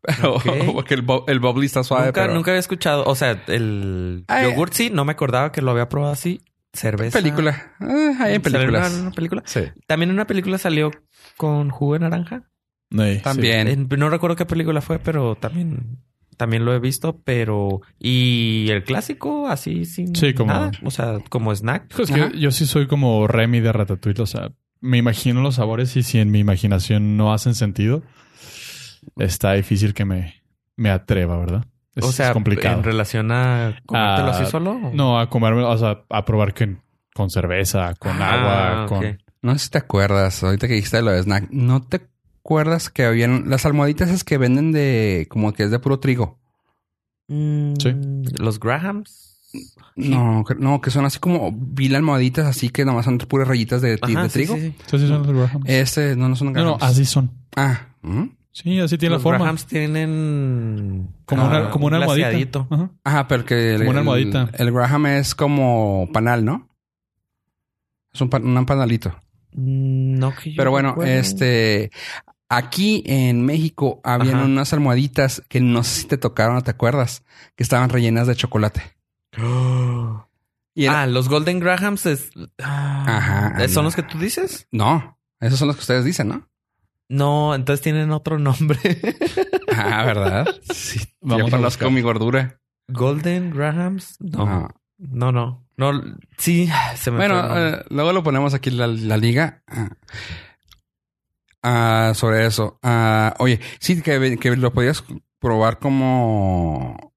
Pero 0.00 0.36
Ok. 0.36 0.44
porque 0.74 0.94
el, 0.94 1.04
el 1.26 1.40
bubbly 1.40 1.66
está 1.66 1.82
suave. 1.84 2.06
nunca, 2.06 2.22
pero- 2.22 2.34
nunca 2.34 2.50
había 2.52 2.60
escuchado. 2.60 3.04
O 3.04 3.14
sea, 3.14 3.42
el 3.48 4.24
Ay. 4.28 4.44
yogurt 4.50 4.72
sí, 4.72 4.90
no 4.90 5.04
me 5.04 5.12
acordaba 5.12 5.52
que 5.52 5.60
lo 5.62 5.70
había 5.72 5.88
probado 5.88 6.12
así. 6.12 6.40
Cerveza. 6.72 7.18
Película. 7.18 7.74
Eh, 7.80 8.14
hay 8.20 8.34
en 8.34 8.42
¿Salió 8.42 8.42
películas. 8.42 8.92
una- 8.92 9.02
una 9.02 9.10
película? 9.12 9.42
Sí. 9.46 9.60
También 9.86 10.10
una 10.10 10.26
película 10.26 10.58
salió 10.58 10.90
con 11.36 11.70
jugo 11.70 11.94
de 11.94 12.00
naranja. 12.00 12.42
Sí, 12.90 13.20
También. 13.24 13.88
No 13.98 14.08
recuerdo 14.10 14.36
qué 14.36 14.46
película 14.46 14.80
fue, 14.80 14.98
pero 15.00 15.34
también, 15.34 15.98
también 16.36 16.64
lo 16.64 16.74
he 16.74 16.78
visto. 16.78 17.20
Pero. 17.24 17.80
Y 17.98 18.66
el 18.70 18.84
clásico, 18.84 19.48
así 19.48 19.84
sin 19.84 20.14
Sí, 20.14 20.34
como- 20.34 20.52
nada. 20.52 20.70
O 20.84 20.90
sea, 20.90 21.18
como 21.28 21.54
snack. 21.54 21.98
Es 21.98 22.10
que 22.10 22.38
yo 22.38 22.50
sí 22.50 22.66
soy 22.66 22.86
como 22.86 23.26
Remy 23.26 23.60
de 23.60 23.72
Ratatouille. 23.72 24.22
O 24.22 24.26
sea, 24.26 24.50
me 24.80 24.98
imagino 24.98 25.40
los 25.42 25.56
sabores 25.56 25.96
y 25.96 26.02
si 26.02 26.18
en 26.18 26.30
mi 26.30 26.38
imaginación 26.40 27.16
no 27.16 27.32
hacen 27.32 27.54
sentido, 27.54 28.02
está 29.16 29.52
difícil 29.54 29.94
que 29.94 30.04
me, 30.04 30.42
me 30.76 30.90
atreva, 30.90 31.38
¿verdad? 31.38 31.64
Es, 31.94 32.04
o 32.04 32.12
sea, 32.12 32.26
es 32.28 32.32
complicado. 32.32 32.76
en 32.76 32.84
relación 32.84 33.32
a 33.32 33.80
comértelo 33.86 34.28
Ah, 34.28 34.38
así 34.38 34.50
solo. 34.50 34.72
¿o? 34.72 34.90
No, 34.92 35.18
a 35.18 35.30
comerme, 35.30 35.62
o 35.62 35.78
sea, 35.78 36.04
a 36.10 36.24
probar 36.24 36.52
que 36.52 36.76
con 37.14 37.30
cerveza, 37.30 37.94
con 37.98 38.20
Ah, 38.20 38.82
agua, 38.84 38.86
con... 38.86 39.18
No 39.40 39.52
sé 39.54 39.64
si 39.66 39.70
te 39.70 39.78
acuerdas, 39.78 40.42
ahorita 40.42 40.66
que 40.68 40.74
dijiste 40.74 41.00
lo 41.00 41.12
de 41.12 41.22
snack, 41.22 41.48
¿no 41.50 41.82
te 41.82 42.02
acuerdas 42.46 42.90
que 42.90 43.04
habían 43.04 43.50
las 43.50 43.66
almohaditas 43.66 44.08
esas 44.08 44.22
que 44.24 44.38
venden 44.38 44.70
de 44.70 45.26
como 45.28 45.52
que 45.52 45.64
es 45.64 45.70
de 45.72 45.78
puro 45.80 45.98
trigo? 45.98 46.38
Mm, 47.28 47.74
Sí. 47.80 47.92
Los 48.38 48.60
Grahams. 48.60 49.24
No, 49.96 50.44
que- 50.46 50.54
no, 50.54 50.80
que 50.80 50.90
son 50.90 51.04
así 51.06 51.18
como 51.18 51.50
vi 51.52 51.88
las 51.88 51.96
almohaditas 51.98 52.46
así 52.46 52.68
que 52.68 52.84
nomás 52.84 53.04
son 53.06 53.18
puras 53.18 53.48
rayitas 53.48 53.80
de, 53.82 53.98
Ajá, 54.00 54.22
de 54.22 54.28
sí, 54.28 54.32
trigo. 54.34 54.54
sí, 54.54 54.60
sí. 54.60 54.74
Sí, 54.86 54.98
sí, 54.98 55.08
son 55.08 55.22
los 55.26 55.32
Grahams. 55.36 55.64
Este 55.68 56.14
no, 56.14 56.28
no 56.28 56.36
son 56.36 56.52
no, 56.52 56.60
no, 56.62 56.76
Grahams. 56.76 56.82
así 56.82 57.04
son. 57.04 57.30
Ah, 57.56 57.88
¿mm? 58.02 58.24
Sí, 58.52 58.78
así 58.80 58.96
tiene 58.96 59.14
Los 59.14 59.20
la 59.20 59.22
forma. 59.24 59.38
Grahams 59.40 59.66
tienen 59.66 61.08
Como, 61.24 61.42
Ah, 61.42 61.48
una, 61.48 61.70
como 61.70 61.86
una 61.86 61.96
un 61.98 62.02
almohadita. 62.04 62.66
Ajá. 62.70 62.90
Ajá, 63.04 63.28
pero 63.28 63.44
que 63.44 63.72
el, 63.74 63.78
Como 63.78 63.90
una 63.90 63.98
almohadita. 64.00 64.50
El, 64.54 64.68
el 64.68 64.72
Graham 64.72 65.06
es 65.06 65.34
como 65.34 66.08
panal, 66.12 66.44
¿no? 66.44 66.68
Es 68.12 68.20
un, 68.20 68.30
pan- 68.30 68.46
un 68.46 68.66
panalito. 68.66 69.10
Mm, 69.52 70.18
No 70.18 70.34
que 70.34 70.52
yo 70.52 70.56
Pero 70.58 70.70
bueno, 70.70 70.96
este 71.02 71.90
aquí 72.48 73.02
en 73.06 73.44
México 73.44 74.00
habían 74.04 74.36
Ajá. 74.36 74.44
unas 74.44 74.72
almohaditas 74.72 75.42
que 75.48 75.60
no 75.60 75.82
sé 75.84 76.00
si 76.02 76.06
te 76.06 76.18
tocaron 76.18 76.56
o 76.56 76.62
te 76.62 76.70
acuerdas, 76.70 77.24
que 77.56 77.62
estaban 77.62 77.88
rellenas 77.90 78.26
de 78.26 78.36
chocolate. 78.36 78.82
Y 80.78 80.84
era- 80.84 81.02
Ah, 81.02 81.06
los 81.06 81.30
Golden 81.30 81.58
Grahams 81.58 82.04
es... 82.04 82.30
ah, 82.62 83.04
Ajá, 83.56 83.68
¿Son 83.68 83.84
los 83.84 83.96
que 83.96 84.02
tú 84.02 84.18
dices? 84.18 84.68
No, 84.70 85.18
esos 85.40 85.58
son 85.58 85.68
los 85.68 85.76
que 85.76 85.80
ustedes 85.80 86.04
dicen, 86.04 86.28
¿no? 86.28 86.48
No, 87.08 87.54
entonces 87.54 87.82
tienen 87.82 88.10
otro 88.12 88.38
nombre. 88.38 88.78
Ah, 89.78 90.04
¿verdad? 90.04 90.46
Sí. 90.72 91.00
Vamos 91.20 91.50
Yo 91.50 91.54
a 91.54 91.58
conozco 91.58 91.90
mi 91.90 92.00
gordura. 92.00 92.60
Golden 92.88 93.50
Grahams. 93.50 94.16
No, 94.20 94.46
No. 94.46 94.68
no, 94.98 95.32
no. 95.32 95.66
No, 95.76 96.02
sí, 96.38 96.70
se 96.94 97.10
me 97.10 97.18
Bueno, 97.18 97.58
eh, 97.58 97.84
luego 97.90 98.12
lo 98.14 98.22
ponemos 98.22 98.54
aquí 98.54 98.70
la, 98.70 98.86
la 98.86 99.16
liga. 99.18 99.62
Ah. 99.66 99.90
Ah, 101.68 102.12
sobre 102.14 102.46
eso. 102.46 102.78
Ah, 102.82 103.34
oye, 103.40 103.58
sí, 103.80 104.00
que, 104.00 104.36
que 104.38 104.54
lo 104.56 104.72
podías 104.72 105.02
probar 105.40 105.78
como. 105.80 107.12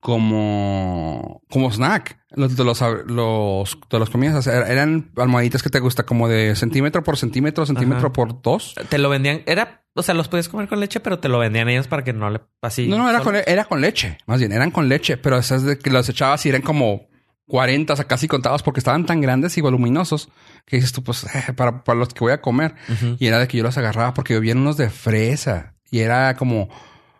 Como. 0.00 1.42
Como 1.50 1.70
snack. 1.70 2.18
Los 2.34 2.56
de 2.56 2.64
los, 2.64 2.80
los, 3.06 3.78
de 3.90 3.98
los 3.98 4.10
comías. 4.10 4.34
o 4.34 4.42
sea, 4.42 4.66
eran 4.66 5.10
almohaditas 5.16 5.62
que 5.62 5.68
te 5.68 5.80
gusta 5.80 6.04
como 6.04 6.28
de 6.28 6.56
centímetro 6.56 7.02
por 7.04 7.18
centímetro, 7.18 7.66
centímetro 7.66 8.06
Ajá. 8.06 8.12
por 8.12 8.40
dos. 8.42 8.74
Te 8.88 8.96
lo 8.98 9.10
vendían, 9.10 9.42
era, 9.46 9.84
o 9.94 10.02
sea, 10.02 10.14
los 10.14 10.28
podías 10.28 10.48
comer 10.48 10.66
con 10.68 10.80
leche, 10.80 11.00
pero 11.00 11.18
te 11.18 11.28
lo 11.28 11.38
vendían 11.38 11.68
ellos 11.68 11.88
para 11.88 12.04
que 12.04 12.12
no 12.14 12.30
le 12.30 12.40
así. 12.62 12.88
no, 12.88 12.96
no, 12.98 13.10
era 13.10 13.18
solo- 13.22 13.38
con, 13.42 13.52
era 13.52 13.64
con 13.66 13.80
leche. 13.82 14.16
Más 14.26 14.40
bien, 14.40 14.50
eran 14.52 14.70
con 14.70 14.88
leche, 14.88 15.18
pero 15.18 15.36
esas 15.36 15.62
de 15.62 15.78
que 15.78 15.90
los 15.90 16.08
echabas 16.08 16.44
y 16.46 16.48
eran 16.48 16.62
como 16.62 17.06
40, 17.52 17.92
o 17.92 17.96
sea, 17.96 18.06
casi 18.06 18.28
contados 18.28 18.62
porque 18.62 18.80
estaban 18.80 19.04
tan 19.04 19.20
grandes 19.20 19.58
y 19.58 19.60
voluminosos 19.60 20.30
que 20.64 20.76
dices 20.76 20.90
tú, 20.90 21.04
pues, 21.04 21.24
eh, 21.34 21.52
para, 21.52 21.84
para 21.84 21.98
los 21.98 22.14
que 22.14 22.20
voy 22.20 22.32
a 22.32 22.40
comer. 22.40 22.74
Y 23.18 23.26
era 23.26 23.38
de 23.38 23.46
que 23.46 23.58
yo 23.58 23.62
los 23.62 23.76
agarraba 23.76 24.14
porque 24.14 24.36
había 24.36 24.54
unos 24.54 24.78
de 24.78 24.88
fresa 24.88 25.74
y 25.90 25.98
era 25.98 26.34
como 26.34 26.70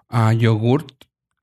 ah, 0.09 0.33
yogurt 0.33 0.91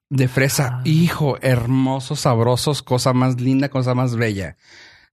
de 0.09 0.27
fresa. 0.27 0.69
Ah. 0.71 0.81
Hijo, 0.85 1.37
hermosos, 1.43 2.21
sabrosos, 2.21 2.81
cosa 2.81 3.13
más 3.13 3.39
linda, 3.39 3.69
cosa 3.69 3.93
más 3.93 4.15
bella. 4.15 4.57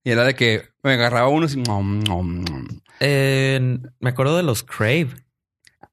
Y 0.02 0.11
era 0.11 0.25
de 0.25 0.35
que 0.35 0.71
me 0.83 0.95
agarraba 0.95 1.28
unos 1.28 1.52
y... 1.54 1.59
nom, 1.59 2.02
nom, 2.02 2.45
nom. 2.45 2.66
Eh, 3.00 3.78
me 4.00 4.09
acuerdo 4.09 4.38
de 4.38 4.42
los 4.42 4.62
Crave. 4.62 5.11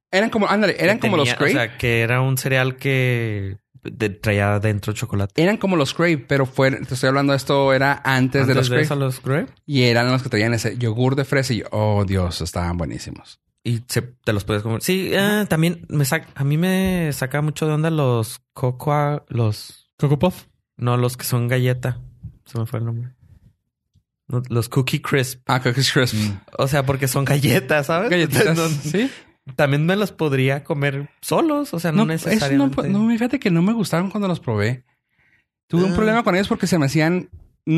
Eran 0.09 0.29
como, 0.29 0.47
ándale, 0.47 0.77
eran 0.79 0.99
como 0.99 1.17
los 1.17 1.33
Crave. 1.33 1.51
O 1.51 1.55
sea, 1.55 1.77
que 1.77 1.99
era 1.99 2.21
un 2.21 2.37
cereal 2.37 2.77
que 2.77 3.57
de- 3.83 4.09
traía 4.09 4.59
dentro 4.59 4.93
chocolate. 4.93 5.41
eran 5.43 5.57
como 5.57 5.75
los 5.75 5.93
Crave, 5.93 6.17
pero 6.17 6.45
fue, 6.45 6.71
te 6.71 6.93
estoy 6.93 7.09
hablando, 7.09 7.33
esto 7.33 7.73
era 7.73 8.01
antes, 8.03 8.47
de 8.47 8.55
los 8.55 8.67
Crave. 8.69 8.83
eso, 8.83 8.95
los 8.95 9.19
Crave. 9.19 9.47
Y 9.65 9.83
eran 9.83 10.11
los 10.11 10.23
que 10.23 10.29
traían 10.29 10.53
ese 10.53 10.77
yogur 10.77 11.15
de 11.15 11.25
fresa 11.25 11.53
y 11.53 11.57
yo, 11.59 11.65
oh 11.71 12.05
Dios, 12.05 12.41
estaban 12.41 12.77
buenísimos. 12.77 13.39
Y 13.63 13.81
se- 13.87 14.01
te 14.01 14.33
los 14.33 14.43
puedes 14.43 14.61
comer. 14.63 14.81
Sí, 14.81 15.13
ah, 15.15 15.45
también 15.47 15.85
me 15.89 16.03
saca, 16.05 16.27
a 16.35 16.43
mí 16.43 16.57
me 16.57 17.11
saca 17.13 17.41
mucho 17.41 17.65
de 17.67 17.73
onda 17.73 17.89
los 17.89 18.41
cocoa, 18.53 19.23
los, 19.29 19.89
Coco 19.97 20.19
Puff. 20.19 20.45
no, 20.77 20.97
los 20.97 21.15
que 21.17 21.23
son 21.25 21.47
galleta. 21.47 21.99
Se 22.45 22.59
me 22.59 22.65
fue 22.65 22.79
el 22.79 22.85
nombre. 22.85 23.09
No, 24.27 24.41
Los 24.49 24.67
Cookie 24.69 25.01
Crisp. 25.01 25.41
Ah, 25.47 25.61
Cookies 25.61 25.91
Crisp. 25.91 26.15
O 26.57 26.67
sea, 26.67 26.85
porque 26.85 27.07
son 27.07 27.23
galletas, 27.25 27.87
¿sabes? 27.87 28.09
Galletitas. 28.09 28.57
No- 28.57 28.67
sí. 28.69 29.09
También 29.55 29.85
me 29.85 29.95
los 29.95 30.11
podría 30.11 30.63
comer 30.63 31.09
solos. 31.21 31.73
O 31.73 31.79
sea, 31.79 31.91
no, 31.91 32.05
No, 32.05 32.13
eso 32.13 32.27
no, 32.27 32.33
necesariamente. 32.35 32.89
no, 32.89 33.09
fíjate 33.09 33.39
que 33.39 33.51
no 33.51 33.61
me 33.61 33.73
gustaron 33.73 34.09
cuando 34.09 34.27
los 34.27 34.39
probé. 34.39 34.83
Tuve 35.67 35.83
un 35.85 35.91
Ah. 35.93 35.95
problema 35.95 36.23
con 36.23 36.35
ellos 36.35 36.47
porque 36.47 36.67
se 36.67 36.77
me 36.77 36.85
hacían 36.85 37.29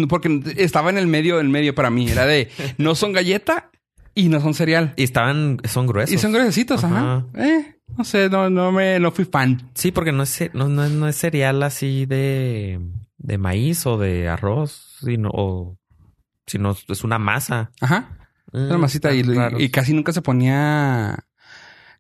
Porque 0.10 0.42
estaba 0.58 0.90
en 0.90 0.98
el 0.98 1.06
medio, 1.08 1.40
en 1.40 1.52
medio 1.52 1.76
para 1.76 1.90
mí. 1.92 2.10
Era 2.10 2.26
de 2.26 2.50
no 2.80 2.96
son 2.96 3.14
galleta 3.14 3.70
y 4.16 4.30
no 4.30 4.42
son 4.42 4.54
cereal. 4.56 4.94
Y 4.96 5.04
estaban, 5.04 5.60
son 5.66 5.86
gruesos. 5.88 6.14
Y 6.14 6.18
son 6.18 6.32
gruesitos, 6.34 6.84
ajá. 6.84 6.98
Ajá. 6.98 7.26
Eh, 7.46 7.76
no 7.96 8.04
sé, 8.04 8.30
no, 8.30 8.50
no 8.50 8.72
me, 8.72 9.00
no 9.00 9.12
fui 9.12 9.26
fan. 9.26 9.70
Sí, 9.76 9.92
porque 9.92 10.12
no 10.12 10.24
es, 10.24 10.50
no, 10.54 10.70
no, 10.70 10.88
no 10.90 11.08
es 11.08 11.16
cereal 11.18 11.62
así 11.62 12.06
de, 12.08 12.80
de 13.20 13.38
maíz 13.38 13.86
o 13.86 13.98
de 14.00 14.28
arroz, 14.28 14.98
sino, 15.04 15.30
o, 15.32 15.78
sino 16.48 16.76
es 16.88 17.04
una 17.04 17.20
masa. 17.20 17.72
Ajá. 17.80 18.18
Mm, 18.54 18.58
Una 18.68 18.78
masita 18.80 19.14
y 19.14 19.70
casi 19.70 19.94
nunca 19.94 20.14
se 20.14 20.22
ponía, 20.24 21.26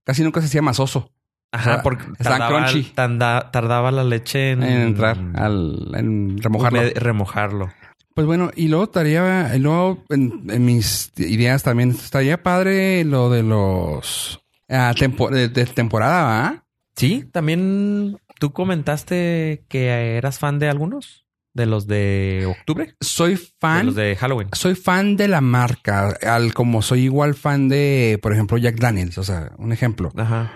casi 0.06 0.24
nunca 0.24 0.40
se 0.40 0.48
hacía 0.48 0.62
masoso 0.62 1.12
Ajá, 1.52 1.82
porque 1.84 2.06
tardaba, 2.22 2.66
crunchy. 2.68 2.92
tanda- 2.94 3.50
tardaba 3.52 3.92
la 3.92 4.04
leche 4.06 4.52
en, 4.52 4.64
en 4.64 4.82
entrar 4.82 5.18
al, 5.36 5.92
en 5.96 6.38
remojarlo. 6.42 6.82
remojarlo. 6.96 7.70
Pues 8.14 8.26
bueno, 8.28 8.50
y 8.56 8.70
luego 8.70 8.86
estaría, 8.86 9.54
y 9.56 9.60
luego 9.60 10.04
en, 10.10 10.44
en 10.50 10.64
mis 10.66 11.12
ideas 11.18 11.64
también 11.64 11.90
estaría 11.92 12.42
padre 12.42 13.04
lo 13.04 13.30
de 13.30 13.44
los 13.44 14.40
ah, 14.70 14.94
tempo- 14.98 15.30
de, 15.30 15.50
de 15.50 15.66
temporada, 15.66 16.24
¿va? 16.24 16.64
Sí, 16.96 17.26
también 17.32 18.18
tú 18.40 18.54
comentaste 18.54 19.66
que 19.68 20.16
eras 20.18 20.40
fan 20.40 20.60
de 20.60 20.70
algunos, 20.70 21.25
de 21.56 21.66
los 21.66 21.88
de 21.88 22.46
octubre, 22.48 22.96
Soy 23.02 23.32
de 23.32 23.42
fan, 23.60 23.86
los 23.88 23.96
de 23.96 24.16
Halloween. 24.16 24.50
soy 24.54 24.76
fan 24.76 25.16
de 25.18 25.28
la 25.28 25.42
marca, 25.42 26.10
al 26.22 26.54
como 26.54 26.82
soy 26.84 27.02
igual 27.06 27.34
fan 27.34 27.68
de, 27.70 28.20
por 28.22 28.34
ejemplo, 28.34 28.58
Jack 28.58 28.76
Daniels, 28.76 29.18
o 29.18 29.24
sea, 29.24 29.52
un 29.58 29.72
ejemplo, 29.72 30.12
Ajá. 30.18 30.52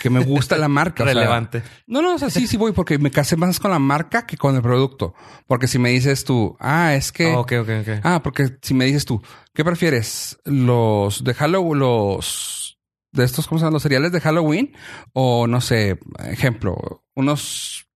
que 0.00 0.10
me 0.10 0.22
gusta 0.24 0.58
la 0.58 0.66
marca. 0.80 1.04
o 1.04 1.06
sea, 1.06 1.14
Relevante. 1.14 1.62
No, 1.86 2.02
no, 2.02 2.16
o 2.16 2.18
sea, 2.18 2.30
sí, 2.30 2.46
sí 2.48 2.56
voy 2.56 2.72
porque 2.72 2.98
me 2.98 3.10
casé 3.12 3.36
más 3.36 3.60
con 3.60 3.70
la 3.70 3.78
marca 3.78 4.26
que 4.26 4.36
con 4.36 4.56
el 4.56 4.62
producto. 4.62 5.14
Porque 5.46 5.68
si 5.68 5.78
me 5.78 5.90
dices 5.90 6.24
tú, 6.24 6.56
ah, 6.60 6.94
es 6.94 7.12
que... 7.12 7.30
Ah, 7.32 7.38
ok, 7.38 7.52
ok, 7.62 7.68
ok. 7.82 7.88
Ah, 8.02 8.20
porque 8.22 8.58
si 8.60 8.74
me 8.74 8.84
dices 8.86 9.04
tú, 9.04 9.22
¿qué 9.54 9.64
prefieres? 9.64 10.36
¿Los 10.44 11.22
de 11.24 11.32
Halloween, 11.34 11.78
los 11.78 12.78
de 13.12 13.24
estos, 13.24 13.46
¿cómo 13.46 13.58
se 13.60 13.62
llaman? 13.62 13.74
Los 13.74 13.82
cereales 13.84 14.10
de 14.12 14.20
Halloween? 14.20 14.72
O 15.12 15.46
no 15.46 15.60
sé, 15.60 15.98
ejemplo, 16.24 17.04
unos 17.14 17.86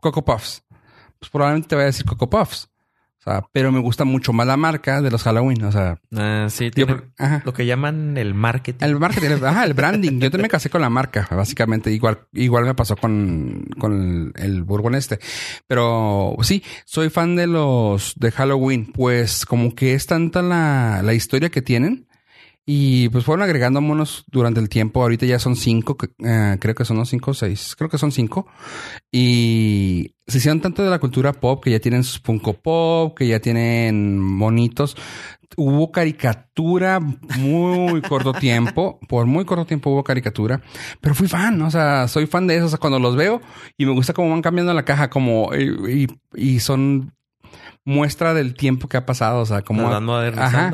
Coco 0.00 0.24
Puffs. 0.24 0.62
Pues 1.26 1.30
probablemente 1.32 1.68
te 1.68 1.74
voy 1.74 1.82
a 1.82 1.86
decir 1.86 2.06
Coco 2.06 2.30
Puffs. 2.30 2.68
O 3.18 3.28
sea, 3.28 3.42
pero 3.50 3.72
me 3.72 3.80
gusta 3.80 4.04
mucho 4.04 4.32
más 4.32 4.46
la 4.46 4.56
marca 4.56 5.02
de 5.02 5.10
los 5.10 5.24
Halloween. 5.24 5.64
O 5.64 5.72
sea, 5.72 5.98
Ah, 6.16 6.46
sí, 6.48 6.66
yo, 6.66 6.70
tiene 6.86 6.96
ajá. 7.18 7.42
lo 7.44 7.52
que 7.52 7.66
llaman 7.66 8.16
el 8.16 8.34
marketing. 8.34 8.84
El 8.86 9.00
marketing, 9.00 9.30
el- 9.30 9.44
ajá, 9.44 9.64
el 9.64 9.74
branding. 9.74 10.20
Yo 10.20 10.30
también 10.30 10.42
me 10.42 10.48
casé 10.48 10.70
con 10.70 10.80
la 10.80 10.90
marca, 10.90 11.26
básicamente. 11.32 11.90
Igual, 11.90 12.20
igual 12.32 12.64
me 12.66 12.74
pasó 12.74 12.96
con, 12.96 13.66
con 13.80 14.32
el, 14.36 14.44
el 14.44 14.62
Bourbon 14.62 14.94
este. 14.94 15.18
Pero 15.66 16.36
sí, 16.42 16.62
soy 16.84 17.10
fan 17.10 17.34
de 17.34 17.48
los 17.48 18.14
de 18.14 18.30
Halloween. 18.30 18.92
Pues 18.92 19.44
como 19.44 19.74
que 19.74 19.94
es 19.94 20.06
tanta 20.06 20.40
la, 20.42 21.00
la 21.02 21.12
historia 21.14 21.50
que 21.50 21.62
tienen. 21.62 22.06
Y 22.68 23.08
pues 23.10 23.24
fueron 23.24 23.42
agregando 23.42 23.80
monos 23.80 24.24
durante 24.28 24.58
el 24.60 24.68
tiempo. 24.68 25.00
Ahorita 25.02 25.24
ya 25.26 25.38
son 25.38 25.54
cinco, 25.56 25.96
eh, 26.24 26.56
creo 26.60 26.74
que 26.74 26.84
son 26.84 26.96
los 26.98 27.08
cinco 27.08 27.30
o 27.32 27.34
seis. 27.34 27.74
Creo 27.76 27.88
que 27.90 27.98
son 27.98 28.10
cinco. 28.12 28.46
Y 29.12 30.14
se 30.26 30.38
hicieron 30.38 30.60
tanto 30.60 30.82
de 30.82 30.90
la 30.90 30.98
cultura 30.98 31.32
pop 31.32 31.62
que 31.62 31.70
ya 31.70 31.78
tienen 31.80 32.02
sus 32.04 32.18
Funko 32.20 32.54
Pop, 32.54 33.16
que 33.16 33.28
ya 33.28 33.40
tienen 33.40 34.18
monitos. 34.20 34.96
Hubo 35.56 35.92
caricatura 35.92 36.98
muy 37.38 38.02
corto 38.02 38.32
tiempo. 38.32 38.98
Por 39.08 39.26
muy 39.26 39.44
corto 39.44 39.64
tiempo 39.64 39.90
hubo 39.90 40.02
caricatura. 40.02 40.60
Pero 41.00 41.14
fui 41.14 41.28
fan, 41.28 41.62
o 41.62 41.70
sea, 41.70 42.08
soy 42.08 42.26
fan 42.26 42.46
de 42.48 42.56
eso. 42.56 42.66
O 42.66 42.68
sea, 42.68 42.78
cuando 42.78 42.98
los 42.98 43.14
veo 43.16 43.40
y 43.78 43.86
me 43.86 43.92
gusta 43.92 44.12
cómo 44.12 44.30
van 44.30 44.42
cambiando 44.42 44.74
la 44.74 44.84
caja, 44.84 45.08
como 45.08 45.50
y, 45.54 46.08
y- 46.34 46.58
son 46.60 47.12
muestra 47.84 48.34
del 48.34 48.54
tiempo 48.54 48.88
que 48.88 48.96
ha 48.96 49.06
pasado. 49.06 49.40
O 49.40 49.46
sea, 49.46 49.62
como. 49.62 49.82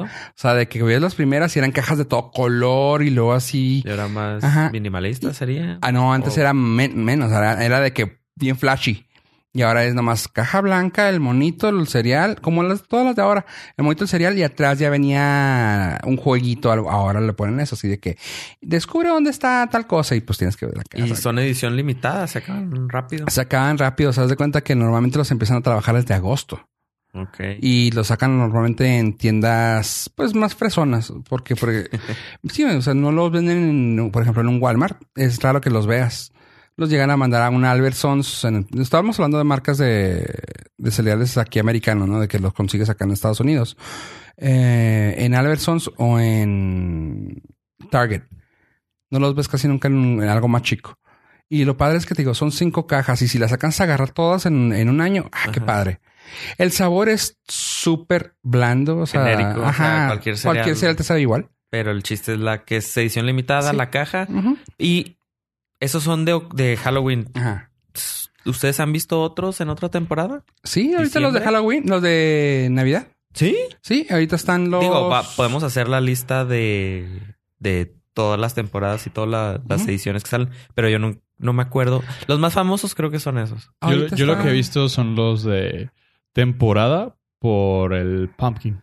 O 0.04 0.08
sea, 0.34 0.54
de 0.54 0.66
que 0.66 0.82
veías 0.82 1.02
las 1.02 1.14
primeras 1.14 1.54
y 1.54 1.58
eran 1.58 1.70
cajas 1.72 1.98
de 1.98 2.06
todo 2.06 2.30
color 2.30 3.02
y 3.02 3.10
luego 3.10 3.34
así. 3.34 3.82
Y 3.84 3.90
ahora 3.90 4.08
más 4.08 4.42
Ajá. 4.42 4.70
minimalista 4.70 5.34
sería. 5.34 5.78
Ah, 5.82 5.92
no, 5.92 6.14
antes 6.14 6.36
era 6.38 6.54
men- 6.54 7.04
menos, 7.04 7.30
era, 7.30 7.62
era 7.62 7.80
de 7.80 7.92
que 7.92 8.18
bien 8.36 8.56
flashy. 8.56 9.06
Y 9.54 9.60
ahora 9.62 9.84
es 9.84 9.94
nomás 9.94 10.28
caja 10.28 10.62
blanca, 10.62 11.10
el 11.10 11.20
monito, 11.20 11.68
el 11.68 11.86
cereal, 11.86 12.40
como 12.40 12.62
las, 12.62 12.84
todas 12.84 13.04
las 13.04 13.14
de 13.16 13.20
ahora. 13.22 13.44
El 13.76 13.84
monito, 13.84 14.04
el 14.04 14.08
cereal 14.08 14.38
y 14.38 14.42
atrás 14.42 14.78
ya 14.78 14.88
venía 14.88 16.00
un 16.04 16.16
jueguito. 16.16 16.72
algo. 16.72 16.90
Ahora 16.90 17.20
le 17.20 17.32
ponen 17.34 17.60
eso, 17.60 17.74
así 17.74 17.86
de 17.86 17.98
que 18.00 18.16
descubre 18.62 19.10
dónde 19.10 19.28
está 19.30 19.68
tal 19.70 19.86
cosa 19.86 20.14
y 20.14 20.20
pues 20.22 20.38
tienes 20.38 20.56
que 20.56 20.66
ver 20.66 20.76
la 20.78 20.82
Y 20.94 21.10
casa. 21.10 21.20
son 21.20 21.38
edición 21.38 21.76
limitada, 21.76 22.26
se 22.26 22.38
acaban 22.38 22.88
rápido. 22.88 23.26
Se 23.28 23.42
acaban 23.42 23.76
rápido, 23.76 24.12
se 24.14 24.22
das 24.22 24.30
de 24.30 24.36
cuenta 24.36 24.62
que 24.62 24.74
normalmente 24.74 25.18
los 25.18 25.30
empiezan 25.30 25.58
a 25.58 25.60
trabajar 25.62 25.96
desde 25.96 26.14
agosto. 26.14 26.66
Ok. 27.14 27.40
Y 27.60 27.90
los 27.90 28.06
sacan 28.06 28.38
normalmente 28.38 28.96
en 28.98 29.18
tiendas, 29.18 30.10
pues, 30.14 30.34
más 30.34 30.54
fresonas. 30.54 31.12
Porque, 31.28 31.56
porque 31.56 31.90
sí, 32.50 32.64
o 32.64 32.80
sea, 32.80 32.94
no 32.94 33.12
los 33.12 33.30
venden, 33.30 33.98
en, 33.98 34.10
por 34.10 34.22
ejemplo, 34.22 34.40
en 34.40 34.48
un 34.48 34.62
Walmart. 34.62 34.98
Es 35.14 35.42
raro 35.42 35.60
que 35.60 35.68
los 35.68 35.86
veas. 35.86 36.32
Los 36.82 36.90
llegan 36.90 37.12
a 37.12 37.16
mandar 37.16 37.42
a 37.42 37.50
un 37.50 37.64
Albertsons. 37.64 38.42
En, 38.42 38.66
estábamos 38.80 39.16
hablando 39.20 39.38
de 39.38 39.44
marcas 39.44 39.78
de, 39.78 40.28
de 40.78 40.90
cereales 40.90 41.38
aquí 41.38 41.60
americanos, 41.60 42.08
¿no? 42.08 42.18
De 42.18 42.26
que 42.26 42.40
los 42.40 42.52
consigues 42.52 42.90
acá 42.90 43.04
en 43.04 43.12
Estados 43.12 43.38
Unidos. 43.38 43.76
Eh, 44.36 45.14
en 45.18 45.32
Albertsons 45.36 45.92
o 45.96 46.18
en 46.18 47.40
Target. 47.88 48.22
No 49.10 49.20
los 49.20 49.36
ves 49.36 49.46
casi 49.46 49.68
nunca 49.68 49.86
en, 49.86 50.20
en 50.20 50.28
algo 50.28 50.48
más 50.48 50.62
chico. 50.62 50.98
Y 51.48 51.64
lo 51.64 51.76
padre 51.76 51.98
es 51.98 52.04
que 52.06 52.16
te 52.16 52.22
digo, 52.22 52.34
son 52.34 52.50
cinco 52.50 52.88
cajas 52.88 53.22
y 53.22 53.28
si 53.28 53.38
las 53.38 53.50
sacas 53.50 53.80
a 53.80 53.84
agarrar 53.84 54.10
todas 54.10 54.46
en, 54.46 54.72
en 54.72 54.88
un 54.88 55.00
año, 55.00 55.28
ah, 55.30 55.50
qué 55.52 55.60
Ajá. 55.60 55.66
padre. 55.66 56.00
El 56.58 56.72
sabor 56.72 57.08
es 57.08 57.38
súper 57.46 58.34
blando, 58.42 58.96
o 58.98 59.06
sea, 59.06 59.22
Genérico, 59.24 59.60
o 59.60 59.62
sea, 59.62 59.68
ajá, 59.68 60.06
cualquier 60.08 60.36
cereal. 60.36 60.56
cualquier 60.56 60.76
cereal 60.76 60.96
te 60.96 61.04
sabe 61.04 61.20
igual. 61.20 61.48
Pero 61.70 61.92
el 61.92 62.02
chiste 62.02 62.32
es 62.32 62.40
la 62.40 62.64
que 62.64 62.78
es 62.78 62.96
edición 62.96 63.26
limitada, 63.26 63.70
Sí. 63.70 63.76
la 63.76 63.88
caja. 63.90 64.26
Y 64.78 65.18
esos 65.82 66.02
son 66.02 66.24
de, 66.24 66.40
de 66.54 66.76
Halloween. 66.76 67.28
Ajá. 67.34 67.70
¿Ustedes 68.44 68.80
han 68.80 68.92
visto 68.92 69.20
otros 69.22 69.60
en 69.60 69.68
otra 69.68 69.88
temporada? 69.88 70.44
Sí, 70.64 70.94
ahorita 70.94 71.20
los 71.20 71.32
de. 71.32 71.40
Halloween, 71.40 71.84
los 71.88 72.02
de 72.02 72.68
Navidad. 72.70 73.06
Sí. 73.34 73.56
Sí, 73.82 74.06
ahorita 74.10 74.36
están 74.36 74.70
los. 74.70 74.80
Digo, 74.80 75.08
va- 75.08 75.22
podemos 75.36 75.62
hacer 75.62 75.88
la 75.88 76.00
lista 76.00 76.44
de, 76.44 77.06
de 77.60 77.94
todas 78.14 78.38
las 78.40 78.54
temporadas 78.54 79.06
y 79.06 79.10
todas 79.10 79.30
la- 79.30 79.60
las 79.68 79.86
ediciones 79.86 80.24
que 80.24 80.30
salen, 80.30 80.50
pero 80.74 80.88
yo 80.88 80.98
no, 80.98 81.16
no 81.38 81.52
me 81.52 81.62
acuerdo. 81.62 82.02
Los 82.26 82.38
más 82.40 82.52
famosos 82.52 82.94
creo 82.94 83.10
que 83.10 83.20
son 83.20 83.38
esos. 83.38 83.70
Yo, 84.16 84.26
lo 84.26 84.42
que 84.42 84.48
he 84.48 84.52
visto 84.52 84.88
son 84.88 85.14
los 85.14 85.44
de 85.44 85.90
temporada 86.32 87.16
por 87.38 87.94
el 87.94 88.28
pumpkin. 88.36 88.82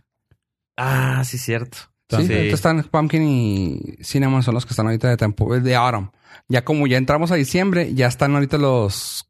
Ah, 0.77 1.23
sí, 1.25 1.37
cierto. 1.37 1.77
Sí, 2.09 2.25
Sí. 2.27 2.33
ahorita 2.33 2.55
están 2.55 2.83
Pumpkin 2.83 3.21
y 3.23 3.97
Cinnamon 4.03 4.41
son 4.43 4.55
los 4.55 4.65
que 4.65 4.71
están 4.73 4.87
ahorita 4.87 5.09
de 5.09 5.17
tempo, 5.17 5.57
de 5.59 5.75
autumn. 5.75 6.11
Ya 6.47 6.63
como 6.63 6.87
ya 6.87 6.97
entramos 6.97 7.31
a 7.31 7.35
diciembre, 7.35 7.93
ya 7.93 8.07
están 8.07 8.33
ahorita 8.33 8.57
los. 8.57 9.25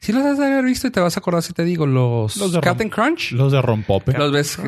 Si 0.00 0.12
los 0.12 0.24
has 0.24 0.36
de 0.38 0.46
haber 0.46 0.64
visto 0.64 0.88
y 0.88 0.90
te 0.90 0.98
vas 0.98 1.16
a 1.16 1.20
acordar 1.20 1.40
si 1.42 1.52
te 1.52 1.62
digo, 1.64 1.86
los, 1.86 2.36
Los 2.36 2.50
de 2.52 2.60
Captain 2.60 2.90
Crunch. 2.90 3.30
Los 3.32 3.52
de 3.52 3.62
rompope. 3.62 4.12
Los 4.12 4.32
ves 4.32 4.58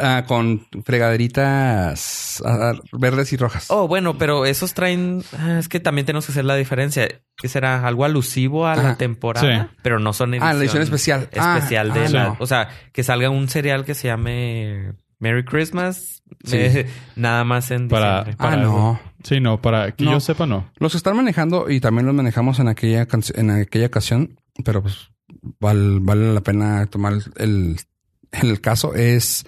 ah, 0.00 0.24
con 0.26 0.66
fregaderitas 1.36 2.42
ah, 2.44 2.72
verdes 2.92 3.32
y 3.32 3.36
rojas. 3.36 3.66
Oh, 3.68 3.88
bueno, 3.88 4.16
pero 4.18 4.46
esos 4.46 4.74
traen. 4.74 5.22
ah, 5.38 5.58
Es 5.58 5.68
que 5.68 5.80
también 5.80 6.06
tenemos 6.06 6.26
que 6.26 6.32
hacer 6.32 6.44
la 6.44 6.56
diferencia. 6.56 7.08
Que 7.36 7.48
será 7.48 7.86
algo 7.86 8.04
alusivo 8.06 8.66
a 8.66 8.74
la 8.76 8.82
Ajá. 8.82 8.96
temporada, 8.96 9.64
Sí. 9.70 9.76
pero 9.82 9.98
no 9.98 10.14
son 10.14 10.32
Ah, 10.34 10.54
la 10.54 10.60
edición 10.60 10.82
especial. 10.82 11.28
Ah, 11.38 11.56
Especial 11.58 11.92
de 11.92 12.06
ah, 12.06 12.08
la. 12.08 12.24
no. 12.28 12.36
O 12.40 12.46
sea, 12.46 12.68
que 12.92 13.02
salga 13.02 13.28
un 13.28 13.48
cereal 13.48 13.84
que 13.84 13.94
se 13.94 14.08
llame 14.08 14.94
Merry 15.18 15.44
Christmas. 15.44 16.22
Sí. 16.44 16.56
eh, 16.58 16.86
nada 17.16 17.44
más 17.44 17.70
en 17.70 17.88
Para- 17.88 18.24
diciembre. 18.24 18.34
Ah, 18.38 18.50
para- 18.50 18.62
no. 18.62 19.00
Sí, 19.24 19.40
no, 19.40 19.60
para 19.62 19.92
que 19.92 20.04
No. 20.04 20.12
yo 20.12 20.20
sepa, 20.20 20.46
no. 20.46 20.70
Los 20.78 20.92
que 20.92 20.98
están 20.98 21.16
manejando 21.16 21.70
y 21.70 21.80
también 21.80 22.06
los 22.06 22.14
manejamos 22.14 22.58
en 22.60 22.68
aquella 22.68 23.06
en 23.34 23.50
aquella 23.50 23.86
ocasión, 23.86 24.38
pero 24.64 24.82
pues 24.82 25.10
val- 25.60 26.00
vale 26.00 26.32
la 26.34 26.40
pena 26.42 26.86
tomar 26.86 27.14
el, 27.36 27.76
el 28.32 28.60
caso 28.60 28.94
es 28.94 29.44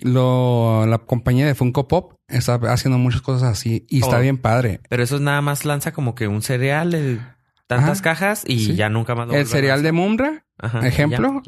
lo 0.00 0.86
la 0.86 0.98
compañía 0.98 1.46
de 1.46 1.54
Funko 1.54 1.88
Pop 1.88 2.14
está 2.28 2.54
haciendo 2.72 2.98
muchas 2.98 3.22
cosas 3.22 3.50
así 3.50 3.86
y 3.88 4.00
está 4.00 4.18
Oh. 4.18 4.20
bien 4.20 4.38
padre. 4.38 4.80
Pero 4.88 5.02
eso 5.02 5.16
es 5.16 5.22
nada 5.22 5.40
más 5.40 5.64
lanza 5.64 5.92
como 5.92 6.14
que 6.14 6.28
un 6.28 6.42
cereal 6.42 6.90
de 6.90 7.20
tantas 7.66 8.00
Ajá. 8.00 8.02
cajas 8.02 8.44
y 8.46 8.58
Sí. 8.58 8.74
ya 8.76 8.88
nunca 8.88 9.14
más 9.14 9.28
lo 9.28 9.34
El 9.34 9.46
cereal 9.46 9.82
de. 9.82 9.92
Mumra, 9.92 10.44
Ajá, 10.58 10.86
ejemplo, 10.86 11.42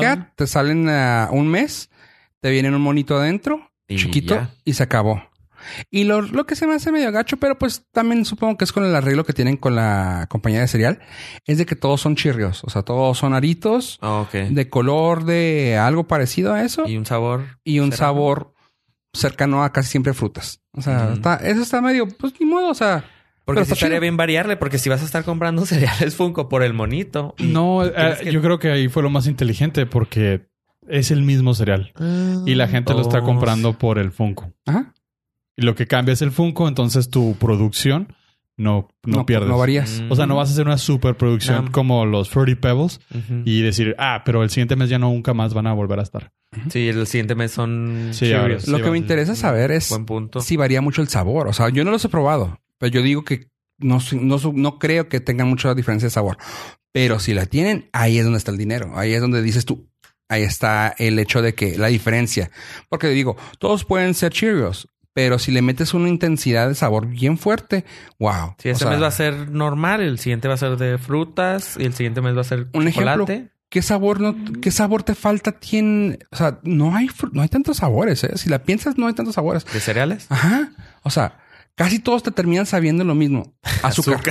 ya. 0.00 0.16
de 0.16 0.24
te 0.36 0.46
salen 0.46 0.88
a 0.88 1.28
un 1.32 1.48
mes, 1.48 1.90
te 2.40 2.50
vienen 2.50 2.74
un 2.74 2.82
monito 2.82 3.16
adentro, 3.16 3.70
Y 3.88 3.96
chiquito 3.96 4.34
ya. 4.34 4.50
y 4.64 4.74
se 4.74 4.82
acabó. 4.82 5.22
Y 5.90 6.04
lo, 6.04 6.22
lo 6.22 6.46
que 6.46 6.54
se 6.54 6.68
me 6.68 6.74
hace 6.74 6.92
medio 6.92 7.10
gacho, 7.10 7.36
pero 7.36 7.58
pues 7.58 7.84
también 7.92 8.24
supongo 8.24 8.56
que 8.56 8.64
es 8.64 8.72
con 8.72 8.84
el 8.84 8.94
arreglo 8.94 9.24
que 9.24 9.32
tienen 9.32 9.56
con 9.56 9.74
la 9.74 10.26
compañía 10.30 10.60
de 10.60 10.68
cereal, 10.68 11.00
es 11.46 11.58
de 11.58 11.66
que 11.66 11.74
todos 11.74 12.00
son 12.00 12.14
chirrios, 12.14 12.62
o 12.62 12.70
sea, 12.70 12.82
todos 12.82 13.18
son 13.18 13.34
aritos 13.34 13.98
Ah, 14.00 14.24
de 14.32 14.68
color 14.70 15.24
de 15.24 15.76
algo 15.76 16.06
parecido 16.06 16.54
a 16.54 16.62
eso 16.62 16.86
Y 16.86 16.96
un 16.96 17.06
sabor. 17.06 17.44
y 17.64 17.80
un 17.80 17.90
sabor 17.92 18.54
cercano 19.12 19.64
a 19.64 19.72
casi 19.72 19.90
siempre 19.90 20.14
frutas. 20.14 20.60
O 20.72 20.80
sea, 20.82 21.12
está, 21.14 21.36
eso 21.36 21.62
está 21.62 21.80
medio, 21.80 22.06
pues 22.06 22.34
ni 22.38 22.46
modo, 22.46 22.68
o 22.70 22.74
sea, 22.74 23.04
Porque 23.44 23.64
sí 23.64 23.72
estaría 23.72 23.98
bien 23.98 24.16
variarle, 24.16 24.56
porque 24.56 24.78
si 24.78 24.88
vas 24.88 25.02
a 25.02 25.06
estar 25.06 25.24
comprando 25.24 25.66
cereales 25.66 26.14
Funko 26.14 26.48
por 26.48 26.62
el 26.62 26.72
monito. 26.72 27.34
No, 27.38 27.84
eh, 27.84 27.92
que- 28.22 28.30
yo 28.32 28.40
creo 28.42 28.58
que 28.60 28.70
ahí 28.70 28.88
fue 28.88 29.02
lo 29.02 29.10
más 29.10 29.26
inteligente 29.26 29.86
porque 29.86 30.46
es 30.88 31.10
el 31.10 31.22
mismo 31.22 31.54
cereal. 31.54 31.92
Y 32.46 32.54
la 32.54 32.68
gente 32.68 32.92
lo 32.94 33.00
está 33.02 33.18
Oh, 33.20 33.24
comprando 33.24 33.72
por 33.78 33.98
el 33.98 34.10
Funko. 34.12 34.52
Ajá. 34.66 34.94
Y 35.56 35.62
lo 35.62 35.74
que 35.74 35.86
cambia 35.86 36.12
es 36.12 36.22
el 36.22 36.30
Funko, 36.30 36.68
entonces 36.68 37.10
tu 37.10 37.34
producción 37.36 38.14
no, 38.56 38.88
no, 39.04 39.24
pierdes. 39.26 39.48
No 39.48 39.58
varías. 39.58 40.00
Mm. 40.02 40.12
O 40.12 40.16
sea, 40.16 40.26
no 40.26 40.36
vas 40.36 40.48
a 40.48 40.52
hacer 40.52 40.66
una 40.66 40.78
superproducción 40.78 41.66
No. 41.66 41.72
como 41.72 42.04
los 42.06 42.28
Fruity 42.28 42.54
Pebbles 42.56 43.00
y 43.44 43.60
decir, 43.62 43.94
ah, 43.98 44.22
pero 44.24 44.42
el 44.42 44.50
siguiente 44.50 44.74
mes 44.76 44.88
ya 44.88 44.98
no 44.98 45.10
nunca 45.10 45.32
más 45.34 45.54
van 45.54 45.66
a 45.68 45.72
volver 45.72 45.98
a 46.00 46.02
estar. 46.02 46.32
Sí, 46.70 46.88
el 46.88 47.06
siguiente 47.06 47.34
mes 47.34 47.52
son 47.52 48.08
Sí, 48.12 48.32
ahora 48.32 48.58
sí. 48.58 48.70
Lo 48.70 48.80
que 48.82 48.90
me 48.90 48.98
interesa 48.98 49.34
saber 49.36 49.70
es 49.70 49.90
Buen 49.90 50.06
punto. 50.06 50.40
si 50.40 50.56
varía 50.56 50.80
mucho 50.80 51.02
el 51.02 51.08
sabor. 51.08 51.46
O 51.48 51.52
sea, 51.52 51.68
yo 51.68 51.84
no 51.84 51.90
los 51.90 52.04
he 52.04 52.08
probado, 52.08 52.58
pero 52.78 52.90
yo 52.92 53.02
digo 53.02 53.24
que 53.24 53.48
no, 53.78 53.98
no, 54.20 54.38
no 54.54 54.78
creo 54.80 55.08
que 55.08 55.20
tengan 55.20 55.48
mucha 55.48 55.72
diferencia 55.74 56.06
de 56.06 56.10
sabor. 56.10 56.36
Pero 56.90 57.20
si 57.20 57.34
la 57.34 57.46
tienen, 57.46 57.88
ahí 57.92 58.18
es 58.18 58.24
donde 58.24 58.38
está 58.38 58.50
el 58.50 58.58
dinero. 58.58 58.92
Ahí 58.96 59.12
es 59.12 59.20
donde 59.20 59.40
dices 59.42 59.66
tú, 59.66 59.88
ahí 60.28 60.42
está 60.42 60.94
el 60.98 61.18
hecho 61.18 61.42
de 61.42 61.54
que 61.54 61.76
la 61.78 61.88
diferencia. 61.88 62.50
Porque 62.88 63.08
digo, 63.08 63.36
todos 63.58 63.84
pueden 63.84 64.14
ser 64.14 64.32
Cheerios, 64.32 64.88
pero 65.12 65.38
si 65.38 65.50
le 65.52 65.62
metes 65.62 65.94
una 65.94 66.08
intensidad 66.08 66.68
de 66.68 66.74
sabor 66.74 67.06
bien 67.06 67.38
fuerte, 67.38 67.84
wow. 68.18 68.54
Si 68.58 68.68
este 68.68 68.84
O 68.84 68.88
sea, 68.88 68.90
mes 68.90 69.02
va 69.02 69.08
a 69.08 69.12
ser 69.12 69.50
normal, 69.50 70.00
el 70.00 70.18
siguiente 70.18 70.48
va 70.48 70.54
a 70.54 70.58
ser 70.58 70.76
de 70.76 70.98
frutas 70.98 71.76
y 71.78 71.84
el 71.84 71.94
siguiente 71.94 72.20
mes 72.20 72.36
va 72.36 72.42
a 72.42 72.44
ser 72.44 72.68
Un 72.72 72.88
ejemplo. 72.88 73.12
chocolate. 73.12 73.50
¿Qué 73.70 73.82
sabor 73.82 74.18
no, 74.20 74.34
qué 74.62 74.70
sabor 74.70 75.02
te 75.02 75.14
falta? 75.14 75.52
Tiene, 75.52 76.18
o 76.30 76.36
sea, 76.36 76.58
no 76.62 76.96
hay, 76.96 77.10
no 77.32 77.42
hay 77.42 77.48
tantos 77.48 77.76
sabores, 77.78 78.24
¿eh? 78.24 78.38
Si 78.38 78.48
la 78.48 78.62
piensas, 78.62 78.96
no 78.96 79.06
hay 79.08 79.12
tantos 79.12 79.34
sabores. 79.34 79.66
¿De 79.66 79.80
cereales? 79.80 80.24
Ajá. 80.30 80.70
O 81.02 81.10
sea, 81.10 81.36
casi 81.74 81.98
todos 81.98 82.22
te 82.22 82.30
terminan 82.30 82.64
sabiendo 82.64 83.04
lo 83.04 83.14
mismo. 83.14 83.52
Azúcar. 83.82 84.22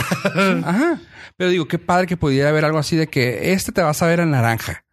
Ajá. 0.66 1.00
Pero 1.36 1.52
digo, 1.52 1.68
qué 1.68 1.78
padre 1.78 2.08
que 2.08 2.18
pudiera 2.18 2.50
haber 2.50 2.66
algo 2.66 2.80
así 2.80 2.96
de 2.96 3.08
que 3.08 3.54
este 3.54 3.72
te 3.72 3.84
va 3.84 3.92
a 3.92 3.94
saber 3.94 4.22
a 4.22 4.26
naranja. 4.26 4.84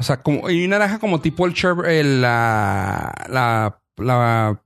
O 0.00 0.02
sea, 0.02 0.22
como, 0.22 0.50
y 0.50 0.66
naranja 0.66 0.98
como 0.98 1.20
tipo 1.20 1.46
el, 1.46 1.54
el 1.86 2.22
la, 2.22 3.12
la, 3.28 3.80
la 3.98 4.62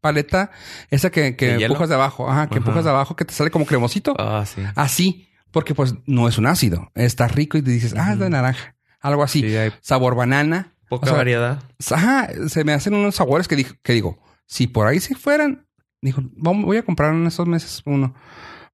paleta, 0.00 0.50
esa 0.90 1.10
que, 1.10 1.20
¿De 1.22 1.36
que 1.36 1.46
hielo? 1.58 1.66
empujas 1.66 1.88
de 1.88 1.94
abajo. 1.96 2.30
Ajá, 2.30 2.46
que 2.46 2.54
Ajá. 2.54 2.58
empujas 2.58 2.84
de 2.84 2.90
abajo, 2.90 3.16
que 3.16 3.24
te 3.24 3.34
sale 3.34 3.50
como 3.50 3.66
cremosito. 3.66 4.14
Ah, 4.18 4.44
sí. 4.46 4.62
Así. 4.76 5.28
Porque 5.50 5.74
pues 5.74 5.94
no 6.06 6.28
es 6.28 6.38
un 6.38 6.46
ácido. 6.46 6.90
Está 6.94 7.28
rico 7.28 7.58
y 7.58 7.62
te 7.62 7.70
dices, 7.70 7.94
ah, 7.98 8.12
es 8.14 8.18
de 8.18 8.30
naranja. 8.30 8.74
Algo 9.00 9.22
así. 9.22 9.40
Sí, 9.42 9.54
hay 9.54 9.70
Sabor 9.82 10.14
banana. 10.14 10.72
poca 10.88 11.04
O 11.04 11.08
sea, 11.08 11.18
variedad. 11.18 11.62
Ajá, 11.90 12.28
se 12.48 12.64
me 12.64 12.72
hacen 12.72 12.94
unos 12.94 13.16
sabores 13.16 13.48
que, 13.48 13.56
digo- 13.56 13.74
que 13.82 13.92
digo, 13.92 14.18
si 14.46 14.66
por 14.66 14.86
ahí 14.86 14.98
se 15.00 15.14
fueran, 15.14 15.66
dijo, 16.00 16.22
voy 16.36 16.78
a 16.78 16.84
comprar 16.84 17.12
en 17.14 17.26
estos 17.26 17.46
meses 17.46 17.82
uno 17.84 18.14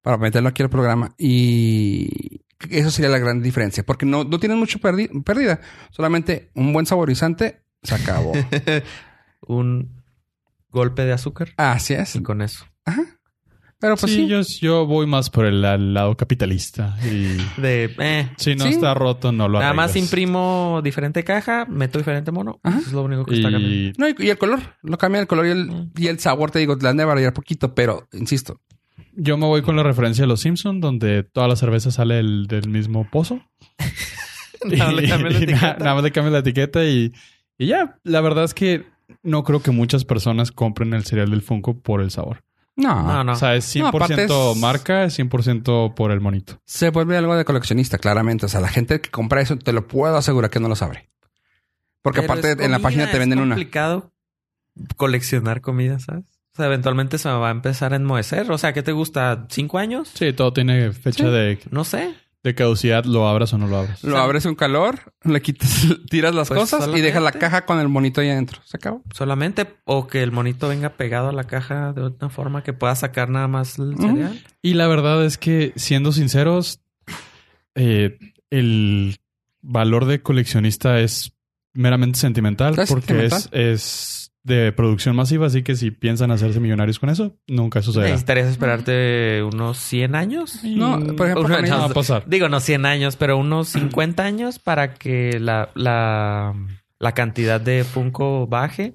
para 0.01 0.17
meterlo 0.17 0.47
aquí 0.49 0.63
al 0.63 0.69
programa 0.69 1.13
y 1.17 2.41
eso 2.69 2.91
sería 2.91 3.09
la 3.09 3.19
gran 3.19 3.41
diferencia, 3.41 3.83
porque 3.85 4.05
no, 4.05 4.23
no 4.23 4.39
tienen 4.39 4.57
mucho 4.59 4.79
perdi- 4.79 5.23
pérdida, 5.23 5.59
solamente 5.91 6.51
un 6.55 6.73
buen 6.73 6.85
saborizante 6.85 7.61
se 7.83 7.95
acabó. 7.95 8.33
Un 9.47 10.03
golpe 10.69 11.05
de 11.05 11.13
azúcar 11.13 11.49
Así 11.57 11.93
es. 11.93 12.15
y 12.15 12.21
con 12.23 12.41
eso. 12.41 12.65
Ajá. 12.85 13.01
Pero 13.81 13.95
pues 13.95 14.11
sí, 14.11 14.23
sí. 14.23 14.27
Yo, 14.27 14.41
yo 14.59 14.85
voy 14.85 15.07
más 15.07 15.29
por 15.29 15.45
el, 15.45 15.61
lado 15.93 16.17
capitalista. 16.17 16.97
Y 17.01 17.37
De, 17.61 17.95
eh, 17.97 18.29
si 18.37 18.53
no 18.55 18.65
Sí. 18.65 18.71
está 18.71 18.93
roto, 18.93 19.31
no 19.31 19.47
lo 19.47 19.59
nada 19.61 19.73
más 19.73 19.95
imprimo 19.95 20.81
diferente 20.83 21.23
caja, 21.23 21.65
meto 21.65 21.97
diferente 21.97 22.29
mono. 22.31 22.59
Ajá. 22.61 22.79
Eso 22.79 22.87
es 22.87 22.93
lo 22.93 23.03
único 23.03 23.23
que 23.25 23.35
está 23.35 23.49
cambiando. 23.49 23.69
Y 23.73 23.93
No, 23.97 24.09
y, 24.09 24.15
y 24.19 24.29
el 24.29 24.37
color, 24.37 24.59
lo 24.83 24.97
cambia 24.97 25.21
el 25.21 25.27
color 25.27 25.45
y 25.45 25.49
el, 25.51 25.91
y 25.95 26.07
el 26.07 26.19
sabor, 26.19 26.51
te 26.51 26.59
digo, 26.59 26.75
le 26.75 26.89
han 26.89 26.97
de 26.97 27.05
variar 27.05 27.31
poquito, 27.33 27.73
pero 27.73 28.09
insisto, 28.11 28.59
yo 29.21 29.37
me 29.37 29.45
voy 29.45 29.61
con 29.61 29.75
la 29.75 29.83
referencia 29.83 30.23
de 30.23 30.27
los 30.27 30.41
Simpsons, 30.41 30.81
donde 30.81 31.23
toda 31.23 31.47
la 31.47 31.55
cerveza 31.55 31.91
sale 31.91 32.19
el- 32.19 32.47
del 32.47 32.69
mismo 32.69 33.07
pozo. 33.09 33.41
Nada, 34.65 34.91
le 34.91 35.07
cambio 35.07 35.29
la 35.29 35.37
Y 35.39 35.45
na- 35.45 35.45
etiqueta. 35.45 35.77
nada 35.79 35.93
más 35.95 36.03
le 36.03 36.11
cambias 36.11 36.33
la 36.33 36.39
etiqueta 36.39 36.83
y, 36.85 37.13
y 37.57 37.67
ya. 37.67 37.97
La 38.03 38.21
verdad 38.21 38.43
es 38.43 38.53
que 38.53 38.85
no 39.23 39.43
creo 39.43 39.61
que 39.61 39.71
muchas 39.71 40.05
personas 40.05 40.51
compren 40.51 40.93
el 40.93 41.05
cereal 41.05 41.29
del 41.31 41.41
Funko 41.41 41.79
por 41.79 42.01
el 42.01 42.11
sabor. 42.11 42.43
no, 42.75 43.03
No, 43.03 43.23
no. 43.23 43.31
O 43.33 43.35
sea, 43.35 43.55
es 43.55 43.73
100% 43.75 44.27
No, 44.27 44.51
es- 44.51 44.57
marca, 44.57 45.03
es 45.05 45.17
100% 45.17 45.93
por 45.95 46.11
el 46.11 46.19
monito. 46.21 46.59
se 46.65 46.89
vuelve 46.89 47.17
algo 47.17 47.35
de 47.35 47.45
coleccionista, 47.45 47.97
claramente. 47.97 48.45
O 48.45 48.49
sea, 48.49 48.59
la 48.61 48.67
gente 48.69 48.99
que 49.01 49.09
compra 49.09 49.41
eso, 49.41 49.57
te 49.57 49.73
lo 49.73 49.87
puedo 49.87 50.15
asegurar 50.17 50.49
que 50.49 50.59
no 50.59 50.67
lo 50.67 50.75
sabe. 50.75 51.09
Porque 52.01 52.21
Pero 52.21 52.33
aparte 52.33 52.51
es 52.53 52.59
en 52.59 52.71
la 52.71 52.79
página 52.79 53.11
te 53.11 53.19
venden 53.19 53.39
es 53.39 53.43
una. 53.45 53.55
complicado 53.55 54.11
coleccionar 54.95 55.59
comida, 55.61 55.99
¿sabes? 55.99 56.38
O 56.53 56.55
sea, 56.57 56.65
eventualmente 56.65 57.17
se 57.17 57.29
va 57.29 57.47
a 57.47 57.51
empezar 57.51 57.93
a 57.93 57.95
enmohecer. 57.95 58.51
O 58.51 58.57
sea, 58.57 58.73
¿qué 58.73 58.83
te 58.83 58.91
gusta? 58.91 59.45
¿Cinco 59.49 59.77
años? 59.77 60.11
Sí, 60.13 60.33
todo 60.33 60.51
tiene 60.53 60.91
fecha 60.91 61.25
Sí. 61.25 61.29
de, 61.29 61.59
No 61.71 61.83
sé. 61.83 62.13
de 62.43 62.55
caducidad, 62.55 63.03
lo 63.05 63.27
abras 63.27 63.53
o 63.53 63.57
no 63.57 63.67
lo 63.67 63.77
abras. 63.77 64.03
Lo 64.03 64.17
abres 64.17 64.43
con 64.43 64.55
calor, 64.55 65.13
le 65.23 65.41
quitas, 65.41 65.69
tiras 66.09 66.33
las 66.33 66.47
Pues 66.47 66.59
cosas 66.59 66.87
y 66.95 67.01
dejas 67.01 67.21
la 67.21 67.31
caja 67.33 67.65
con 67.65 67.79
el 67.79 67.87
monito 67.89 68.21
ahí 68.21 68.29
adentro. 68.29 68.61
Se 68.65 68.77
acabó. 68.77 69.03
Solamente 69.13 69.67
o 69.85 70.07
que 70.07 70.23
el 70.23 70.31
monito 70.31 70.67
venga 70.69 70.89
pegado 70.91 71.29
a 71.29 71.33
la 71.33 71.43
caja 71.45 71.93
de 71.93 72.01
una 72.07 72.29
forma 72.29 72.63
que 72.63 72.73
pueda 72.73 72.95
sacar 72.95 73.29
nada 73.29 73.47
más 73.47 73.77
el 73.77 73.95
cereal. 73.97 74.41
Y 74.61 74.73
la 74.73 74.87
verdad 74.87 75.23
es 75.25 75.37
que, 75.37 75.73
siendo 75.75 76.11
sinceros, 76.11 76.79
eh, 77.75 78.17
el 78.49 79.17
valor 79.61 80.05
de 80.05 80.21
coleccionista 80.21 80.99
es 80.99 81.33
meramente 81.73 82.17
sentimental 82.19 82.77
¿Es 82.79 82.89
porque 82.89 83.05
sentimental? 83.07 83.39
Es, 83.39 83.49
es 83.53 84.18
de 84.49 84.73
producción 84.73 85.15
masiva, 85.15 85.47
así 85.47 85.63
que 85.63 85.75
si 85.77 85.91
piensan 85.91 86.31
hacerse 86.31 86.59
millonarios 86.59 86.99
con 86.99 87.09
eso, 87.09 87.37
nunca 87.47 87.81
sucederá. 87.81 88.09
¿Necesitarías 88.09 88.47
esperarte 88.49 89.41
unos 89.43 89.77
100 89.77 90.15
años? 90.15 90.59
No, 90.65 90.99
por 91.15 91.27
ejemplo, 91.29 91.61
No 91.61 91.77
va 91.79 91.85
a 91.85 91.89
pasar. 91.89 92.23
Digo, 92.27 92.49
no 92.49 92.59
100 92.59 92.85
años, 92.85 93.15
pero 93.15 93.37
unos 93.37 93.69
50 93.69 94.23
años 94.23 94.59
para 94.59 94.95
que 94.95 95.39
la, 95.39 95.69
la, 95.75 96.53
la 96.99 97.11
cantidad 97.13 97.61
de 97.61 97.83
Funko 97.85 98.47
baje 98.47 98.93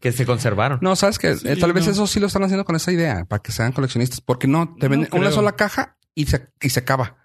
que 0.00 0.10
se 0.12 0.24
conservaron. 0.26 0.78
No, 0.80 0.96
sabes 0.96 1.18
que 1.18 1.36
Sí, 1.36 1.46
Eh, 1.46 1.56
tal 1.56 1.72
vez 1.72 1.86
no. 1.86 1.92
eso 1.92 2.06
sí 2.06 2.18
lo 2.18 2.26
están 2.26 2.42
haciendo 2.42 2.64
con 2.64 2.74
esa 2.74 2.90
idea 2.90 3.24
para 3.26 3.42
que 3.42 3.52
sean 3.52 3.72
coleccionistas, 3.72 4.20
porque 4.20 4.48
no 4.48 4.74
te 4.80 4.86
No 4.88 4.90
venden 4.90 5.10
una 5.12 5.30
sola 5.30 5.52
caja 5.52 5.96
y 6.14 6.26
se, 6.26 6.48
y 6.60 6.70
se 6.70 6.80
acaba. 6.80 7.18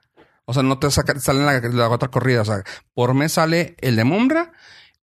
O 0.45 0.53
sea, 0.53 0.63
no 0.63 0.77
te 0.79 0.89
saca, 0.91 1.19
sale 1.19 1.43
la, 1.43 1.59
la 1.59 1.89
otra 1.89 2.09
corrida. 2.09 2.41
O 2.41 2.45
sea, 2.45 2.63
por 2.93 3.13
mes 3.13 3.31
sale 3.33 3.75
el 3.81 3.95
de 3.95 4.03
Mumbra, 4.03 4.51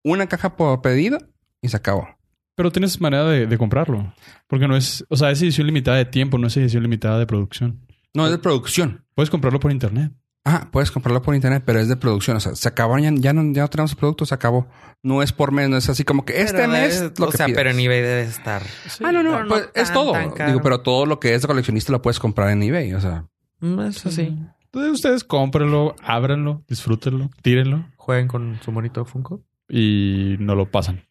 una 0.03 0.27
caja 0.27 0.55
por 0.55 0.81
pedido 0.81 1.17
y 1.62 1.69
se 1.69 1.77
acabó. 1.77 2.07
Pero 2.55 2.71
tienes 2.71 2.99
manera 3.01 3.23
de, 3.25 3.47
de 3.47 3.57
comprarlo. 3.57 4.13
Porque 4.47 4.67
no 4.67 4.75
es, 4.75 5.03
o 5.09 5.15
sea, 5.17 5.31
es 5.31 5.41
edición 5.41 5.65
limitada 5.67 5.97
de 5.97 6.05
tiempo, 6.05 6.37
no 6.37 6.47
es 6.47 6.57
edición 6.57 6.83
limitada 6.83 7.17
de 7.19 7.25
producción. 7.25 7.79
No 8.13 8.25
es 8.25 8.31
de 8.31 8.37
producción. 8.37 9.03
Puedes 9.15 9.29
comprarlo 9.29 9.59
por 9.59 9.71
internet. 9.71 10.11
Ah, 10.45 10.67
puedes 10.71 10.91
comprarlo 10.91 11.21
por 11.21 11.33
internet, 11.35 11.63
pero 11.65 11.79
es 11.79 11.87
de 11.87 11.95
producción. 11.95 12.35
O 12.37 12.39
sea, 12.41 12.53
se 12.53 12.67
acabó, 12.67 12.99
ya, 12.99 13.11
ya, 13.15 13.31
no, 13.33 13.53
ya 13.53 13.61
no 13.61 13.69
tenemos 13.69 13.91
el 13.91 13.97
producto, 13.97 14.25
se 14.25 14.35
acabó. 14.35 14.67
No 15.01 15.23
es 15.23 15.31
por 15.31 15.51
mes, 15.53 15.69
no 15.69 15.77
es 15.77 15.87
así 15.89 16.03
como 16.03 16.25
que 16.25 16.41
este 16.41 16.57
Pero 16.57 16.67
mes 16.67 16.99
debe- 17.01 17.13
lo 17.17 17.27
O 17.27 17.29
que 17.31 17.37
sea, 17.37 17.45
pidas. 17.45 17.57
pero 17.57 17.69
en 17.71 17.79
eBay 17.79 18.01
debe 18.01 18.21
estar. 18.23 18.61
Ah, 19.03 19.11
no, 19.13 19.23
no, 19.23 19.47
pues 19.47 19.69
es 19.73 19.85
tan, 19.85 19.93
todo. 19.93 20.13
Digo, 20.45 20.61
pero 20.61 20.81
todo 20.81 21.05
lo 21.05 21.19
que 21.19 21.33
es 21.33 21.41
de 21.41 21.47
coleccionista 21.47 21.91
lo 21.93 22.01
puedes 22.01 22.19
comprar 22.19 22.49
en 22.49 22.61
eBay. 22.63 22.93
O 22.93 22.99
sea, 23.01 23.25
Mm, 23.61 23.79
Eso 23.79 24.11
sí. 24.11 24.37
Entonces 24.65 24.91
ustedes 24.91 25.23
cómprenlo, 25.23 25.95
ábranlo, 26.03 26.63
disfrútenlo, 26.67 27.29
tírenlo 27.41 27.85
Jueguen 27.95 28.27
con 28.27 28.59
su 28.61 28.71
monito 28.73 29.05
Funko. 29.05 29.41
y 29.69 30.35
no 30.39 30.55
lo 30.55 30.69
pasan. 30.69 31.05